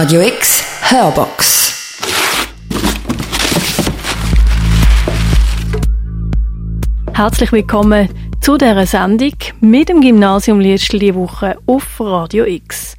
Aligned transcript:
Radio 0.00 0.20
X 0.20 0.62
Hörbox. 0.92 1.74
Herzlich 7.12 7.50
willkommen 7.50 8.08
zu 8.40 8.56
dieser 8.56 8.86
Sendung 8.86 9.32
mit 9.60 9.88
dem 9.88 10.00
Gymnasium 10.00 10.60
Liestl 10.60 11.00
die 11.00 11.16
Woche 11.16 11.58
auf 11.66 11.98
Radio 11.98 12.44
X. 12.44 12.96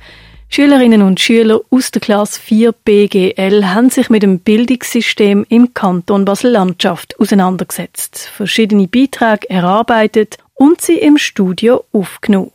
Schülerinnen 0.49 1.01
und 1.01 1.21
Schüler 1.21 1.61
aus 1.69 1.91
der 1.91 2.01
Klasse 2.01 2.37
4 2.41 2.73
BGL 2.73 3.67
haben 3.67 3.89
sich 3.89 4.09
mit 4.09 4.23
dem 4.23 4.39
Bildungssystem 4.39 5.45
im 5.47 5.73
Kanton 5.73 6.25
Basel-Landschaft 6.25 7.17
auseinandergesetzt, 7.17 8.29
verschiedene 8.35 8.89
Beiträge 8.89 9.49
erarbeitet 9.49 10.37
und 10.53 10.81
sie 10.81 10.97
im 10.97 11.17
Studio 11.17 11.85
aufgenommen. 11.93 12.51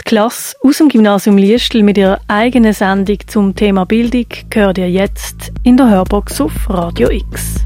Die 0.00 0.10
Klasse 0.10 0.56
aus 0.62 0.78
dem 0.78 0.88
Gymnasium 0.88 1.36
Liestl 1.36 1.82
mit 1.82 1.98
ihrer 1.98 2.20
eigenen 2.28 2.72
Sendung 2.72 3.18
zum 3.26 3.54
Thema 3.54 3.84
Bildung 3.84 4.26
gehört 4.48 4.78
ihr 4.78 4.90
jetzt 4.90 5.52
in 5.64 5.76
der 5.76 5.90
Hörbox 5.90 6.40
auf 6.40 6.52
Radio 6.70 7.10
X. 7.10 7.56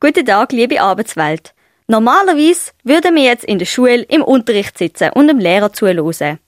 Guten 0.00 0.26
Tag, 0.26 0.52
liebe 0.52 0.80
Arbeitswelt. 0.80 1.54
Normalerweise 1.86 2.72
würden 2.82 3.14
wir 3.14 3.22
jetzt 3.22 3.44
in 3.44 3.58
der 3.60 3.66
Schule 3.66 4.02
im 4.02 4.22
Unterricht 4.22 4.76
sitzen 4.76 5.10
und 5.10 5.28
dem 5.28 5.38
Lehrer 5.38 5.72
zuhören. 5.72 6.38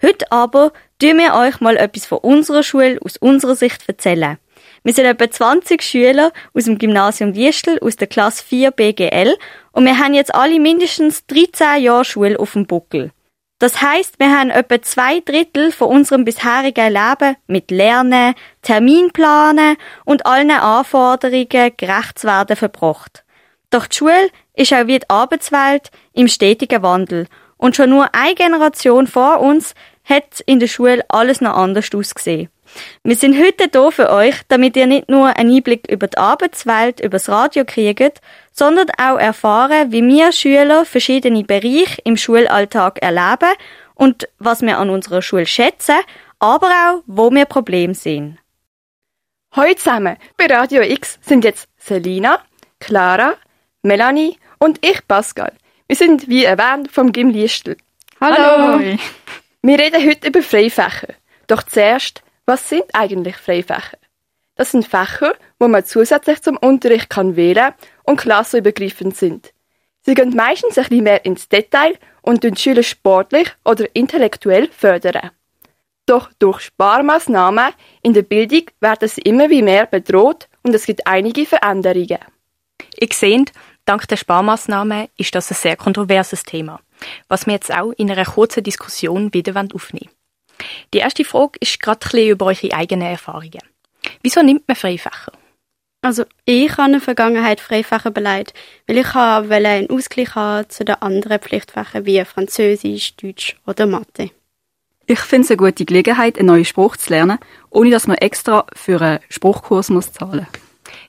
Heute 0.00 0.32
aber 0.32 0.72
tun 0.98 1.18
wir 1.18 1.34
euch 1.34 1.60
mal 1.60 1.76
etwas 1.76 2.06
von 2.06 2.18
unserer 2.18 2.62
Schule 2.62 2.98
aus 3.04 3.18
unserer 3.18 3.56
Sicht 3.56 3.88
erzählen. 3.88 4.38
Wir 4.84 4.92
sind 4.92 5.04
etwa 5.04 5.30
20 5.30 5.80
Schüler 5.80 6.32
aus 6.54 6.64
dem 6.64 6.76
Gymnasium 6.76 7.32
Liestl 7.32 7.78
aus 7.80 7.94
der 7.94 8.08
Klasse 8.08 8.42
4 8.42 8.72
BGL 8.72 9.36
und 9.70 9.84
wir 9.84 9.96
haben 9.96 10.12
jetzt 10.12 10.34
alle 10.34 10.58
mindestens 10.58 11.24
13 11.26 11.82
Jahre 11.82 12.04
Schule 12.04 12.38
auf 12.40 12.54
dem 12.54 12.66
Buckel. 12.66 13.12
Das 13.60 13.80
heißt, 13.80 14.18
wir 14.18 14.36
haben 14.36 14.50
etwa 14.50 14.82
zwei 14.82 15.20
Drittel 15.20 15.70
von 15.70 15.86
unserem 15.86 16.24
bisherigen 16.24 16.92
Leben 16.92 17.36
mit 17.46 17.70
Lernen, 17.70 18.34
Terminplanen 18.62 19.76
und 20.04 20.26
allen 20.26 20.50
Anforderungen 20.50 21.46
gerecht 21.76 22.18
zu 22.18 22.26
werden 22.26 22.56
verbracht. 22.56 23.22
Doch 23.70 23.86
die 23.86 23.96
Schule 23.96 24.30
ist 24.54 24.72
auch 24.72 24.88
wie 24.88 24.98
die 24.98 25.08
Arbeitswelt 25.08 25.92
im 26.12 26.26
stetigen 26.26 26.82
Wandel 26.82 27.28
und 27.56 27.76
schon 27.76 27.90
nur 27.90 28.12
eine 28.16 28.34
Generation 28.34 29.06
vor 29.06 29.38
uns 29.38 29.76
hat 30.02 30.40
in 30.46 30.58
der 30.58 30.66
Schule 30.66 31.04
alles 31.08 31.40
noch 31.40 31.56
anders 31.56 31.88
ausgesehen. 31.94 32.48
Wir 33.04 33.16
sind 33.16 33.36
heute 33.38 33.68
hier 33.72 33.90
für 33.92 34.10
euch, 34.10 34.36
damit 34.48 34.76
ihr 34.76 34.86
nicht 34.86 35.08
nur 35.08 35.36
einen 35.36 35.54
Einblick 35.54 35.90
über 35.90 36.06
die 36.06 36.18
Arbeitswelt 36.18 37.00
übers 37.00 37.28
Radio 37.28 37.64
kriegt, 37.64 38.20
sondern 38.52 38.88
auch 38.98 39.18
erfahren, 39.18 39.92
wie 39.92 40.02
wir 40.02 40.32
Schüler 40.32 40.84
verschiedene 40.84 41.44
Bereiche 41.44 42.00
im 42.04 42.16
Schulalltag 42.16 43.02
erleben 43.02 43.54
und 43.94 44.28
was 44.38 44.62
wir 44.62 44.78
an 44.78 44.90
unserer 44.90 45.22
Schule 45.22 45.46
schätzen, 45.46 45.96
aber 46.38 46.68
auch, 46.68 47.02
wo 47.06 47.30
wir 47.30 47.44
Probleme 47.44 47.94
sehen. 47.94 48.38
Heute 49.54 49.76
zusammen 49.76 50.16
bei 50.36 50.46
Radio 50.46 50.82
X 50.82 51.18
sind 51.20 51.44
jetzt 51.44 51.68
Selina, 51.78 52.40
Clara, 52.80 53.34
Melanie 53.82 54.38
und 54.58 54.84
ich 54.84 55.06
Pascal. 55.06 55.52
Wir 55.88 55.96
sind, 55.96 56.28
wie 56.28 56.44
erwähnt, 56.44 56.90
vom 56.90 57.12
Gym 57.12 57.30
Liestl. 57.30 57.76
Hallo. 58.20 58.80
Wir 59.60 59.78
reden 59.78 60.08
heute 60.08 60.28
über 60.28 60.42
Freifächer. 60.42 61.08
Doch 61.48 61.64
zuerst, 61.64 62.22
was 62.46 62.68
sind 62.68 62.84
eigentlich 62.92 63.36
Freifächer? 63.36 63.98
Das 64.56 64.72
sind 64.72 64.86
Fächer, 64.86 65.34
wo 65.58 65.68
man 65.68 65.84
zusätzlich 65.84 66.42
zum 66.42 66.56
Unterricht 66.56 67.08
kann 67.08 67.36
wählen 67.36 67.72
und 68.02 68.18
klassenübergreifend 68.18 69.16
sind. 69.16 69.52
Sie 70.02 70.14
gehen 70.14 70.34
meistens 70.34 70.76
ein 70.76 70.84
bisschen 70.84 71.04
mehr 71.04 71.24
ins 71.24 71.48
Detail 71.48 71.96
und 72.22 72.42
den 72.42 72.56
Schüler 72.56 72.82
sportlich 72.82 73.48
oder 73.64 73.86
intellektuell 73.94 74.68
fördern. 74.68 75.30
Doch 76.06 76.30
durch 76.38 76.60
Sparmaßnahmen 76.60 77.72
in 78.02 78.12
der 78.12 78.22
Bildung 78.22 78.64
werden 78.80 79.08
sie 79.08 79.22
immer 79.22 79.48
wie 79.48 79.62
mehr 79.62 79.86
bedroht 79.86 80.48
und 80.62 80.74
es 80.74 80.86
gibt 80.86 81.06
einige 81.06 81.46
Veränderungen. 81.46 82.18
Ihr 82.98 83.08
seht, 83.12 83.52
dank 83.84 84.08
der 84.08 84.16
Sparmaßnahmen 84.16 85.08
ist 85.16 85.34
das 85.34 85.50
ein 85.52 85.54
sehr 85.54 85.76
kontroverses 85.76 86.42
Thema, 86.42 86.80
was 87.28 87.46
wir 87.46 87.54
jetzt 87.54 87.72
auch 87.72 87.92
in 87.92 88.10
einer 88.10 88.24
kurzen 88.24 88.64
Diskussion 88.64 89.32
wieder 89.32 89.54
aufnehmen 89.72 90.10
Die 90.94 90.98
erste 90.98 91.24
Frage 91.24 91.58
ist 91.60 91.80
gerade 91.80 92.00
ein 92.04 92.10
bisschen 92.10 92.30
über 92.30 92.46
eure 92.46 92.72
eigenen 92.72 93.08
Erfahrungen. 93.08 93.62
Wieso 94.22 94.42
nimmt 94.42 94.66
man 94.66 94.76
Freifächer? 94.76 95.32
Also 96.04 96.24
ich 96.44 96.72
habe 96.72 96.86
in 96.86 96.92
der 96.92 97.00
Vergangenheit 97.00 97.60
Freifächer 97.60 98.10
beleidigt, 98.10 98.54
weil 98.88 98.98
ich 98.98 99.14
einen 99.14 99.88
Ausgleich 99.88 100.34
haben 100.34 100.68
zu 100.68 100.84
den 100.84 100.96
anderen 100.96 101.38
Pflichtfächern 101.38 102.06
wie 102.06 102.24
Französisch, 102.24 103.14
Deutsch 103.16 103.56
oder 103.66 103.86
Mathe. 103.86 104.30
Ich 105.06 105.20
finde 105.20 105.44
es 105.44 105.50
eine 105.50 105.58
gute 105.58 105.84
Gelegenheit, 105.84 106.38
einen 106.38 106.46
neuen 106.46 106.64
Spruch 106.64 106.96
zu 106.96 107.10
lernen, 107.10 107.38
ohne 107.70 107.90
dass 107.90 108.08
man 108.08 108.16
extra 108.18 108.66
für 108.74 109.00
einen 109.00 109.20
Spruchkurs 109.28 109.90
muss 109.90 110.12
zahlen 110.12 110.46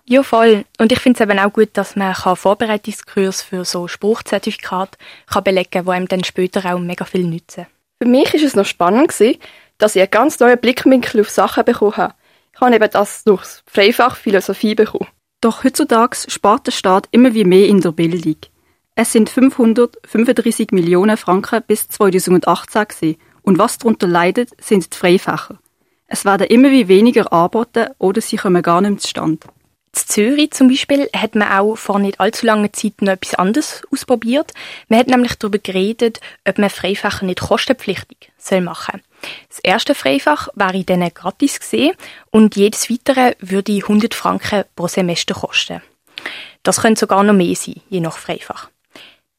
Ja, 0.05 0.21
voll. 0.21 0.65
Und 0.77 0.91
ich 0.91 0.99
finde 0.99 1.23
es 1.23 1.29
eben 1.29 1.39
auch 1.39 1.53
gut, 1.53 1.69
dass 1.73 1.95
man 1.95 2.13
Vorbereitungskurs 2.13 3.41
für 3.41 3.65
so 3.65 3.87
Spruchzertifikat 3.87 4.97
kann 5.25 5.43
belegen 5.43 5.71
kann, 5.71 5.85
die 5.85 5.91
einem 5.91 6.07
dann 6.07 6.23
später 6.23 6.73
auch 6.73 6.79
mega 6.79 7.05
viel 7.05 7.23
nützen. 7.23 7.65
Für 8.03 8.09
mich 8.09 8.33
ist 8.33 8.43
es 8.43 8.57
noch 8.57 8.65
spannend 8.65 9.13
dass 9.77 9.95
ich 9.95 10.01
einen 10.01 10.11
ganz 10.11 10.37
neuen 10.41 10.59
Blickwinkel 10.59 11.21
auf 11.21 11.29
Sachen 11.29 11.63
bekommen 11.63 11.95
habe. 11.95 12.13
Ich 12.53 12.59
habe 12.59 12.75
eben 12.75 12.89
das 12.91 13.23
durchs 13.23 13.63
Freifach 13.65 14.17
Philosophie 14.17 14.75
bekommen. 14.75 15.07
Doch 15.39 15.63
heutzutage 15.63 16.17
spart 16.27 16.67
der 16.67 16.73
Staat 16.73 17.07
immer 17.11 17.33
wie 17.33 17.45
mehr 17.45 17.65
in 17.65 17.79
der 17.79 17.93
Bildung. 17.93 18.35
Es 18.95 19.13
sind 19.13 19.29
535 19.29 20.71
Millionen 20.71 21.15
Franken 21.15 21.63
bis 21.65 21.87
2018 21.87 22.87
gewesen. 22.89 23.17
Und 23.41 23.57
was 23.57 23.77
darunter 23.77 24.07
leidet, 24.07 24.49
sind 24.59 24.93
die 24.93 24.97
Freifächer. 24.97 25.59
Es 26.05 26.25
werden 26.25 26.47
immer 26.47 26.71
wie 26.71 26.89
weniger 26.89 27.31
angeboten 27.31 27.87
oder 27.99 28.19
sie 28.19 28.35
kommen 28.35 28.61
gar 28.61 28.81
nicht 28.81 28.99
zustande. 28.99 29.47
In 29.95 30.07
Zürich 30.07 30.51
zum 30.51 30.69
Beispiel 30.69 31.07
hat 31.15 31.35
man 31.35 31.51
auch 31.51 31.75
vor 31.75 31.99
nicht 31.99 32.19
allzu 32.19 32.45
langer 32.45 32.73
Zeit 32.73 33.01
noch 33.01 33.13
etwas 33.13 33.35
anderes 33.35 33.83
ausprobiert. 33.91 34.51
Man 34.87 34.99
hat 34.99 35.07
nämlich 35.07 35.35
darüber 35.35 35.59
geredet, 35.59 36.19
ob 36.47 36.57
man 36.57 36.69
Freifächer 36.69 37.25
nicht 37.25 37.41
kostenpflichtig 37.41 38.31
machen 38.61 39.01
soll. 39.01 39.29
Das 39.49 39.59
erste 39.59 39.95
Freifach 39.95 40.49
wäre 40.55 40.83
dann 40.83 41.13
gratis 41.13 41.59
gesehen 41.59 41.95
und 42.31 42.55
jedes 42.55 42.89
weitere 42.89 43.35
würde 43.39 43.73
100 43.73 44.13
Franken 44.13 44.65
pro 44.75 44.87
Semester 44.87 45.35
kosten. 45.35 45.81
Das 46.63 46.81
könnte 46.81 46.99
sogar 46.99 47.23
noch 47.23 47.33
mehr 47.33 47.55
sein, 47.55 47.81
je 47.89 47.99
nach 47.99 48.17
Freifach. 48.17 48.69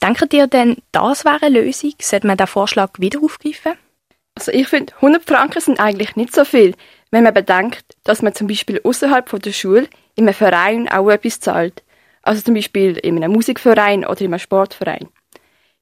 Denkt 0.03 0.33
ihr 0.35 0.47
denn, 0.47 0.77
das 0.93 1.25
wäre 1.25 1.43
eine 1.43 1.61
Lösung? 1.61 1.95
Sollte 2.01 2.27
man 2.27 2.37
den 2.37 2.47
Vorschlag 2.47 2.91
wieder 2.99 3.21
aufgreifen? 3.23 3.73
Also 4.35 4.53
ich 4.53 4.69
finde, 4.69 4.95
100 4.97 5.25
Franken 5.25 5.61
sind 5.61 5.81
eigentlich 5.81 6.17
nicht 6.17 6.35
so 6.35 6.45
viel, 6.45 6.75
wenn 7.15 7.23
man 7.23 7.33
bedenkt, 7.33 7.85
dass 8.03 8.23
man 8.23 8.35
zum 8.35 8.49
Beispiel 8.49 8.81
außerhalb 8.83 9.41
der 9.41 9.53
Schule 9.53 9.89
in 10.17 10.25
einem 10.25 10.35
Verein 10.35 10.89
auch 10.89 11.09
etwas 11.09 11.39
zahlt. 11.39 11.85
Also 12.23 12.43
zum 12.43 12.55
Beispiel 12.55 12.97
in 12.97 13.17
einem 13.17 13.31
Musikverein 13.31 14.05
oder 14.05 14.21
in 14.21 14.33
einem 14.33 14.41
Sportverein. 14.41 15.09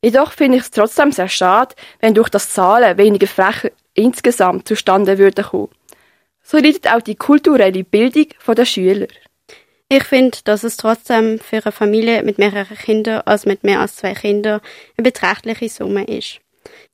Jedoch 0.04 0.32
finde 0.32 0.58
ich 0.58 0.64
es 0.64 0.70
trotzdem 0.70 1.10
sehr 1.10 1.28
schade, 1.28 1.74
wenn 2.00 2.12
durch 2.12 2.28
das 2.28 2.52
Zahlen 2.52 2.98
weniger 2.98 3.26
Flächen 3.26 3.70
insgesamt 3.94 4.68
zustande 4.68 5.16
würden 5.16 5.42
kommen. 5.42 5.70
So 6.42 6.58
leidet 6.58 6.86
auch 6.86 7.00
die 7.00 7.16
kulturelle 7.16 7.82
Bildung 7.82 8.26
der 8.46 8.64
Schüler. 8.66 9.06
Ich 9.88 10.04
finde, 10.04 10.36
dass 10.44 10.64
es 10.64 10.76
trotzdem 10.76 11.38
für 11.38 11.64
eine 11.64 11.72
Familie 11.72 12.22
mit 12.24 12.36
mehreren 12.36 12.76
Kindern 12.76 13.22
als 13.24 13.46
mit 13.46 13.64
mehr 13.64 13.80
als 13.80 13.96
zwei 13.96 14.12
Kindern 14.12 14.60
eine 14.98 15.04
beträchtliche 15.04 15.70
Summe 15.70 16.04
ist. 16.04 16.41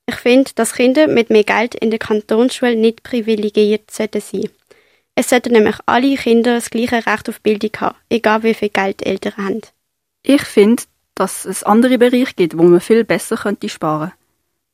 Ich 0.09 0.15
finde, 0.15 0.49
dass 0.55 0.73
Kinder 0.73 1.07
mit 1.07 1.29
mehr 1.29 1.43
Geld 1.43 1.75
in 1.75 1.91
der 1.91 1.99
Kantonsschule 1.99 2.75
nicht 2.75 3.03
privilegiert 3.03 3.91
sollten 3.91 4.21
sein. 4.21 4.49
Es 5.13 5.29
sollten 5.29 5.53
nämlich 5.53 5.75
alle 5.85 6.15
Kinder 6.15 6.55
das 6.55 6.71
gleiche 6.71 7.05
Recht 7.05 7.29
auf 7.29 7.41
Bildung 7.41 7.69
haben, 7.79 7.95
egal 8.09 8.41
wie 8.41 8.55
viel 8.55 8.69
Geld 8.69 9.05
Eltern 9.05 9.37
haben. 9.37 9.61
Ich 10.23 10.41
finde, 10.41 10.81
dass 11.13 11.45
es 11.45 11.61
andere 11.61 11.99
Bereiche 11.99 12.33
gibt, 12.35 12.57
wo 12.57 12.63
man 12.63 12.81
viel 12.81 13.03
besser 13.03 13.37
könnte 13.37 13.69
sparen. 13.69 14.11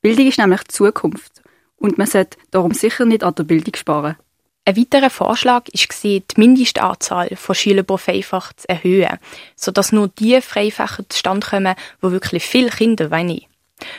Bildung 0.00 0.26
ist 0.26 0.38
nämlich 0.38 0.62
die 0.62 0.72
Zukunft 0.72 1.42
und 1.76 1.98
man 1.98 2.06
sollte 2.06 2.38
darum 2.50 2.72
sicher 2.72 3.04
nicht 3.04 3.22
an 3.22 3.34
der 3.34 3.44
Bildung 3.44 3.76
sparen. 3.76 4.16
Ein 4.64 4.78
weiterer 4.78 5.10
Vorschlag 5.10 5.66
war, 5.66 6.00
die 6.02 6.22
Mindestanzahl 6.36 7.36
von 7.36 7.54
Schülern 7.54 7.84
pro 7.84 7.98
Freifach 7.98 8.54
zu 8.54 8.70
erhöhen, 8.70 9.18
sodass 9.54 9.92
nur 9.92 10.08
die 10.08 10.40
Freifächer 10.40 11.04
zustande 11.10 11.46
kommen, 11.46 11.74
wo 12.00 12.10
wirklich 12.10 12.42
viele 12.42 12.70
Kinder 12.70 13.10
wollen. 13.10 13.42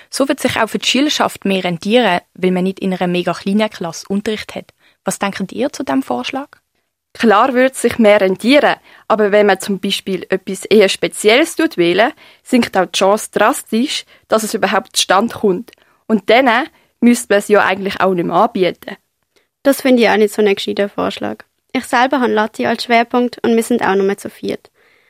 So 0.10 0.28
wird 0.28 0.40
sich 0.40 0.58
auch 0.58 0.70
für 0.70 0.80
die 0.80 0.88
Schülerschaft 0.88 1.46
mehr 1.46 1.64
rentieren, 1.64 2.22
weil 2.34 2.52
man 2.52 2.64
nicht 2.64 2.80
in 2.80 2.94
einer 2.94 3.08
mega 3.08 3.34
kleinen 3.34 3.70
Klasse 3.70 4.06
Unterricht 4.10 4.56
hat. 4.56 4.74
Was 5.04 5.20
denkt 5.20 5.52
ihr 5.52 5.72
zu 5.72 5.84
diesem 5.84 6.04
Vorschlag? 6.04 6.50
Klar 7.14 7.54
würde 7.54 7.72
es 7.72 7.82
sich 7.82 7.98
mehr 7.98 8.22
rentieren, 8.22 8.76
aber 9.08 9.32
wenn 9.32 9.48
man 9.48 9.60
zum 9.60 9.80
Beispiel 9.80 10.26
etwas 10.30 10.66
eher 10.66 10.88
Spezielles 10.88 11.58
wählen, 11.58 12.14
sinkt 12.44 12.78
auch 12.78 12.86
die 12.86 12.98
Chance 12.98 13.30
drastisch, 13.32 14.06
dass 14.28 14.44
es 14.44 14.54
überhaupt 14.54 14.96
zustande 14.96 15.34
kommt. 15.34 15.72
Und 16.06 16.30
dann 16.30 16.68
müsste 17.00 17.34
man 17.34 17.40
es 17.40 17.48
ja 17.48 17.66
eigentlich 17.66 18.00
auch 18.02 18.14
nicht 18.14 18.26
mehr 18.26 18.36
anbieten. 18.36 18.98
Das 19.64 19.82
finde 19.82 20.04
ich 20.04 20.10
auch 20.10 20.18
nicht 20.18 20.34
so 20.34 20.42
ein 20.42 20.54
gescheiter 20.54 20.90
Vorschlag. 20.90 21.44
Ich 21.74 21.86
selber 21.86 22.22
habe 22.22 22.32
Latte 22.32 22.68
als 22.68 22.84
Schwerpunkt 22.84 23.40
und 23.44 23.56
wir 23.56 23.64
sind 23.64 23.82
auch 23.82 23.96
nur 23.96 24.18
zu 24.18 24.30
viert. 24.30 24.70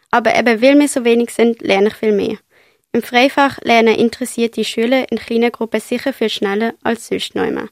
Aber 0.09 0.33
eben, 0.33 0.61
weil 0.61 0.79
wir 0.79 0.87
so 0.87 1.03
wenig 1.03 1.31
sind, 1.31 1.61
lerne 1.61 1.89
ich 1.89 1.95
viel 1.95 2.13
mehr. 2.13 2.37
Im 2.97 3.03
Freifach 3.03 3.59
lernen 3.61 3.93
interessierte 3.93 4.63
Schüler 4.63 5.11
in 5.11 5.19
kleinen 5.19 5.51
Gruppen 5.51 5.79
sicher 5.79 6.13
viel 6.13 6.29
schneller 6.29 6.73
als 6.81 7.05
sonst 7.05 7.35
immer. 7.35 7.69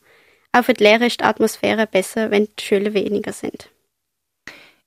Auch 0.52 0.66
für 0.66 0.76
die 0.76 0.84
Lehrer 0.84 1.08
ist 1.08 1.20
die 1.20 1.24
Atmosphäre 1.24 1.88
besser, 1.88 2.30
wenn 2.30 2.46
die 2.46 2.64
Schüler 2.64 2.94
weniger 2.94 3.34
sind. 3.34 3.72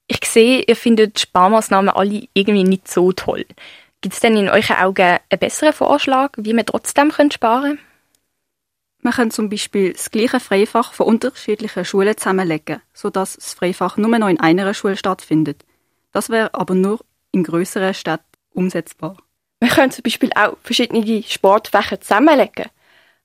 Ich 0.07 0.25
sehe, 0.25 0.63
ihr 0.63 0.77
findet 0.77 1.19
Sparmaßnahmen 1.19 1.89
alle 1.89 2.29
irgendwie 2.35 2.63
nicht 2.63 2.87
so 2.87 3.11
toll. 3.11 3.47
Gibt 4.01 4.15
es 4.15 4.21
denn 4.21 4.37
in 4.37 4.49
euren 4.49 4.77
Augen 4.77 5.19
einen 5.29 5.41
besseren 5.41 5.73
Vorschlag, 5.73 6.31
wie 6.37 6.55
wir 6.55 6.65
trotzdem 6.65 7.11
sparen 7.11 7.41
können? 7.41 7.79
Man 9.03 9.15
kann 9.15 9.33
zum 9.33 9.49
Beispiel 9.49 9.93
das 9.95 10.13
gleiche 10.13 10.39
Freifach 10.39 10.93
von 10.93 11.09
unterschiedlichen 11.09 11.85
Schulen 11.85 12.17
zusammenlegen, 12.17 12.81
sodass 12.95 13.35
das 13.35 13.55
Freifach 13.55 13.97
nur 13.97 14.17
noch 14.17 14.29
in 14.29 14.39
einer 14.39 14.73
Schule 14.73 14.97
stattfindet. 14.97 15.65
Das 16.13 16.31
wäre 16.31 16.55
aber 16.55 16.77
nur 16.77 17.01
in 17.33 17.43
größeren 17.43 17.93
Städten 17.93 18.23
umsetzbar. 18.55 19.17
Man 19.61 19.71
könnte 19.71 19.97
zum 19.97 20.03
Beispiel 20.03 20.31
auch 20.35 20.57
verschiedene 20.63 21.23
Sportfächer 21.23 22.01
zusammenlegen. 22.01 22.67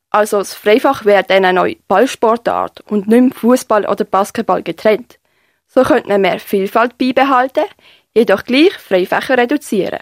Also 0.09 0.37
das 0.39 0.53
Freifach 0.53 1.05
wäre 1.05 1.23
dann 1.23 1.45
eine 1.45 1.59
neue 1.59 1.75
Ballsportart 1.87 2.81
und 2.81 3.07
nicht 3.07 3.35
Fußball 3.35 3.87
oder 3.87 4.05
Basketball 4.05 4.61
getrennt. 4.61 5.19
So 5.67 5.81
könnte 5.83 6.09
man 6.09 6.21
mehr 6.21 6.39
Vielfalt 6.39 6.97
beibehalten, 6.97 7.65
jedoch 8.13 8.43
gleich 8.43 8.73
Freifächer 8.73 9.37
reduzieren. 9.37 9.99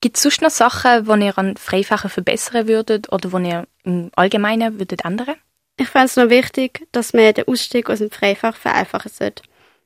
Gibt 0.00 0.16
es 0.16 0.22
sonst 0.22 0.42
noch 0.42 0.50
Sachen, 0.50 1.04
die 1.04 1.26
ihr 1.26 1.38
an 1.38 1.56
Freifächern 1.56 2.10
verbessern 2.10 2.68
würdet 2.68 3.12
oder 3.12 3.28
die 3.28 3.48
ihr 3.48 3.66
im 3.84 4.10
Allgemeinen 4.16 4.78
würdet 4.78 5.04
ändern? 5.04 5.36
Ich 5.78 5.88
fände 5.88 6.06
es 6.06 6.16
noch 6.16 6.30
wichtig, 6.30 6.86
dass 6.92 7.12
man 7.12 7.34
den 7.34 7.48
Ausstieg 7.48 7.90
aus 7.90 7.98
dem 7.98 8.10
Freifach 8.10 8.56
vereinfachen 8.56 9.10
sollte. 9.10 9.42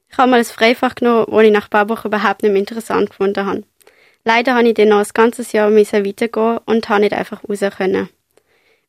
Ich 0.09 0.19
habe 0.19 0.31
mal 0.31 0.39
ein 0.39 0.45
Freifach 0.45 0.95
genommen, 0.95 1.27
das 1.29 1.43
ich 1.43 1.53
nach 1.53 1.65
ein 1.65 1.71
paar 1.71 1.89
Wochen 1.89 2.09
überhaupt 2.09 2.43
nicht 2.43 2.53
mehr 2.53 2.61
interessant 2.61 3.11
gefunden 3.11 3.45
habe. 3.45 3.65
Leider 4.25 4.55
habe 4.55 4.69
ich 4.69 4.75
dann 4.75 4.89
noch 4.89 4.99
ein 4.99 5.11
ganzes 5.15 5.53
Jahr 5.53 5.75
weitergehen 5.75 6.59
und 6.67 6.89
habe 6.89 7.01
nicht 7.01 7.15
einfach 7.15 7.43
raus 7.49 7.61
können. 7.77 8.09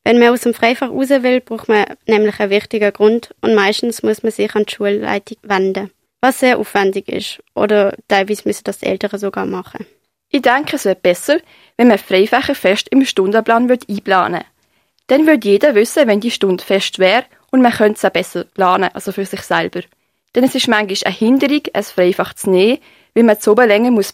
Wenn 0.04 0.18
man 0.18 0.30
aus 0.30 0.40
dem 0.40 0.54
Freifach 0.54 0.90
raus 0.90 1.10
will, 1.10 1.40
braucht 1.40 1.68
man 1.68 1.84
nämlich 2.06 2.40
einen 2.40 2.50
wichtigen 2.50 2.92
Grund 2.92 3.34
und 3.40 3.54
meistens 3.54 4.02
muss 4.02 4.22
man 4.22 4.32
sich 4.32 4.54
an 4.54 4.64
die 4.64 4.74
Schulleitung 4.74 5.38
wenden. 5.42 5.90
Was 6.20 6.40
sehr 6.40 6.58
aufwendig 6.58 7.08
ist. 7.08 7.42
Oder 7.54 7.96
teilweise 8.08 8.42
müssen 8.44 8.64
das 8.64 8.78
die 8.78 8.86
Eltern 8.86 9.18
sogar 9.18 9.46
machen. 9.46 9.86
Ich 10.28 10.42
denke, 10.42 10.76
es 10.76 10.84
wäre 10.84 10.96
besser, 10.96 11.38
wenn 11.76 11.88
man 11.88 11.98
Freifächer 11.98 12.54
fest 12.54 12.88
im 12.90 13.04
Stundenplan 13.04 13.70
einplanen 13.70 14.32
würde. 14.32 14.46
Dann 15.08 15.26
würde 15.26 15.48
jeder 15.48 15.74
wissen, 15.74 16.06
wenn 16.08 16.20
die 16.20 16.30
Stunde 16.30 16.64
fest 16.64 16.98
wäre 16.98 17.24
und 17.50 17.60
man 17.60 17.72
könnte 17.72 17.98
es 17.98 18.04
auch 18.04 18.10
besser 18.10 18.44
planen, 18.44 18.90
also 18.94 19.12
für 19.12 19.26
sich 19.26 19.42
selber. 19.42 19.82
Denn 20.34 20.44
es 20.44 20.54
ist 20.54 20.68
manchmal 20.68 20.96
eine 21.04 21.14
Hinderung, 21.14 21.62
es 21.72 21.90
Freifach 21.90 22.34
zu 22.34 22.50
nehmen, 22.50 22.78
weil 23.14 23.24
man 23.24 23.38
zu 23.38 23.52
oben 23.52 23.68
länger 23.68 23.90
muss 23.90 24.12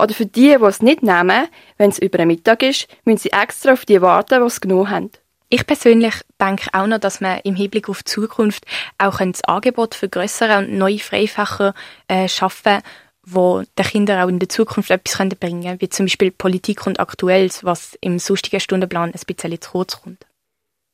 oder 0.00 0.14
für 0.14 0.26
die, 0.26 0.56
die 0.58 0.64
es 0.64 0.82
nicht 0.82 1.02
nehmen, 1.02 1.48
wenn 1.76 1.90
es 1.90 1.98
über 1.98 2.18
den 2.18 2.28
Mittag 2.28 2.62
ist, 2.62 2.88
müssen 3.04 3.18
sie 3.18 3.32
extra 3.32 3.72
auf 3.72 3.84
die 3.84 4.00
warten, 4.00 4.40
die 4.40 4.46
es 4.46 4.60
genommen 4.60 4.90
haben. 4.90 5.10
Ich 5.48 5.66
persönlich 5.66 6.14
denke 6.40 6.70
auch 6.72 6.86
noch, 6.86 6.98
dass 6.98 7.20
man 7.20 7.40
im 7.42 7.56
Hinblick 7.56 7.88
auf 7.88 8.02
die 8.02 8.10
Zukunft 8.10 8.64
auch 8.98 9.18
das 9.18 9.42
Angebot 9.44 9.94
für 9.94 10.08
größere 10.08 10.58
und 10.58 10.78
neue 10.78 11.00
Freifächer 11.00 11.74
äh, 12.08 12.28
schaffen 12.28 12.82
wo 13.22 13.62
den 13.78 13.84
Kindern 13.84 14.22
auch 14.22 14.28
in 14.28 14.38
der 14.38 14.48
Zukunft 14.48 14.90
etwas 14.90 15.16
bringen 15.38 15.62
können, 15.62 15.80
wie 15.80 15.88
zum 15.88 16.06
Beispiel 16.06 16.30
Politik 16.30 16.86
und 16.86 17.00
Aktuelles, 17.00 17.64
was 17.64 17.96
im 18.00 18.18
sonstigen 18.18 18.60
Stundenplan 18.60 19.12
ein 19.12 19.20
bisschen 19.26 19.60
zu 19.60 19.70
kurz 19.70 20.00
kommt. 20.00 20.26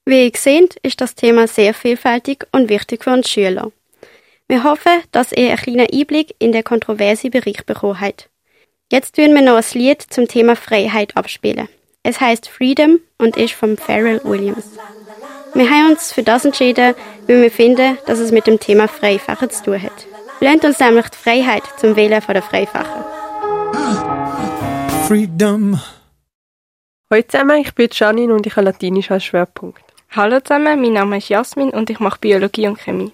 Wie 0.05 0.27
ihr 0.27 0.33
seht, 0.37 0.77
ist 0.83 1.01
das 1.01 1.15
Thema 1.15 1.49
sehr 1.49 1.75
vielfältig 1.75 2.47
und 2.53 2.69
wichtig 2.69 3.05
für 3.05 3.13
uns 3.13 3.29
Schüler. 3.29 3.73
Wir 4.49 4.63
hoffen, 4.63 5.03
dass 5.13 5.33
ihr 5.33 5.49
einen 5.49 5.57
kleinen 5.57 5.89
Einblick 5.93 6.35
in 6.39 6.53
den 6.53 6.63
kontroversen 6.63 7.31
Bereich 7.31 7.67
bekommen 7.67 8.01
habt. 8.01 8.29
Jetzt 8.93 9.17
tun 9.17 9.35
wir 9.35 9.43
noch 9.43 9.57
ein 9.57 9.65
Lied 9.73 10.01
zum 10.01 10.29
Thema 10.29 10.55
Freiheit 10.55 11.17
abspielen. 11.17 11.69
Es 12.05 12.21
heißt 12.21 12.49
Freedom 12.49 13.01
und 13.19 13.37
ist 13.37 13.55
von 13.55 13.77
Pharrell 13.77 14.21
Williams. 14.23 14.79
Wir 15.55 15.69
haben 15.69 15.91
uns 15.91 16.13
für 16.13 16.23
das 16.23 16.45
entschieden, 16.45 16.95
weil 17.27 17.43
wir 17.43 17.51
finden, 17.51 17.99
dass 18.07 18.21
es 18.21 18.31
mit 18.31 18.47
dem 18.47 18.61
Thema 18.61 18.87
Freifacher 18.87 19.51
zu 19.51 19.65
tun 19.65 19.83
hat. 19.83 20.07
Lernt 20.39 20.65
uns 20.65 20.79
nämlich 20.79 21.09
die 21.09 21.19
Freiheit 21.19 21.65
zum 21.79 21.97
Wählen 21.97 22.23
von 22.23 22.35
der 22.35 22.45
Freifacher. 22.45 23.05
Freedom. 25.09 25.81
Hallo 27.11 27.23
zusammen, 27.27 27.63
ich 27.63 27.75
bin 27.75 27.89
Janine 27.91 28.35
und 28.35 28.47
ich 28.47 28.55
habe 28.55 28.67
Latinisch 28.67 29.11
als 29.11 29.25
Schwerpunkt. 29.25 29.83
Hallo 30.11 30.39
zusammen, 30.39 30.81
mein 30.81 30.93
Name 30.93 31.19
ist 31.19 31.29
Jasmin 31.29 31.71
und 31.71 31.91
ich 31.91 31.99
mache 31.99 32.21
Biologie 32.21 32.69
und 32.69 32.79
Chemie. 32.79 33.13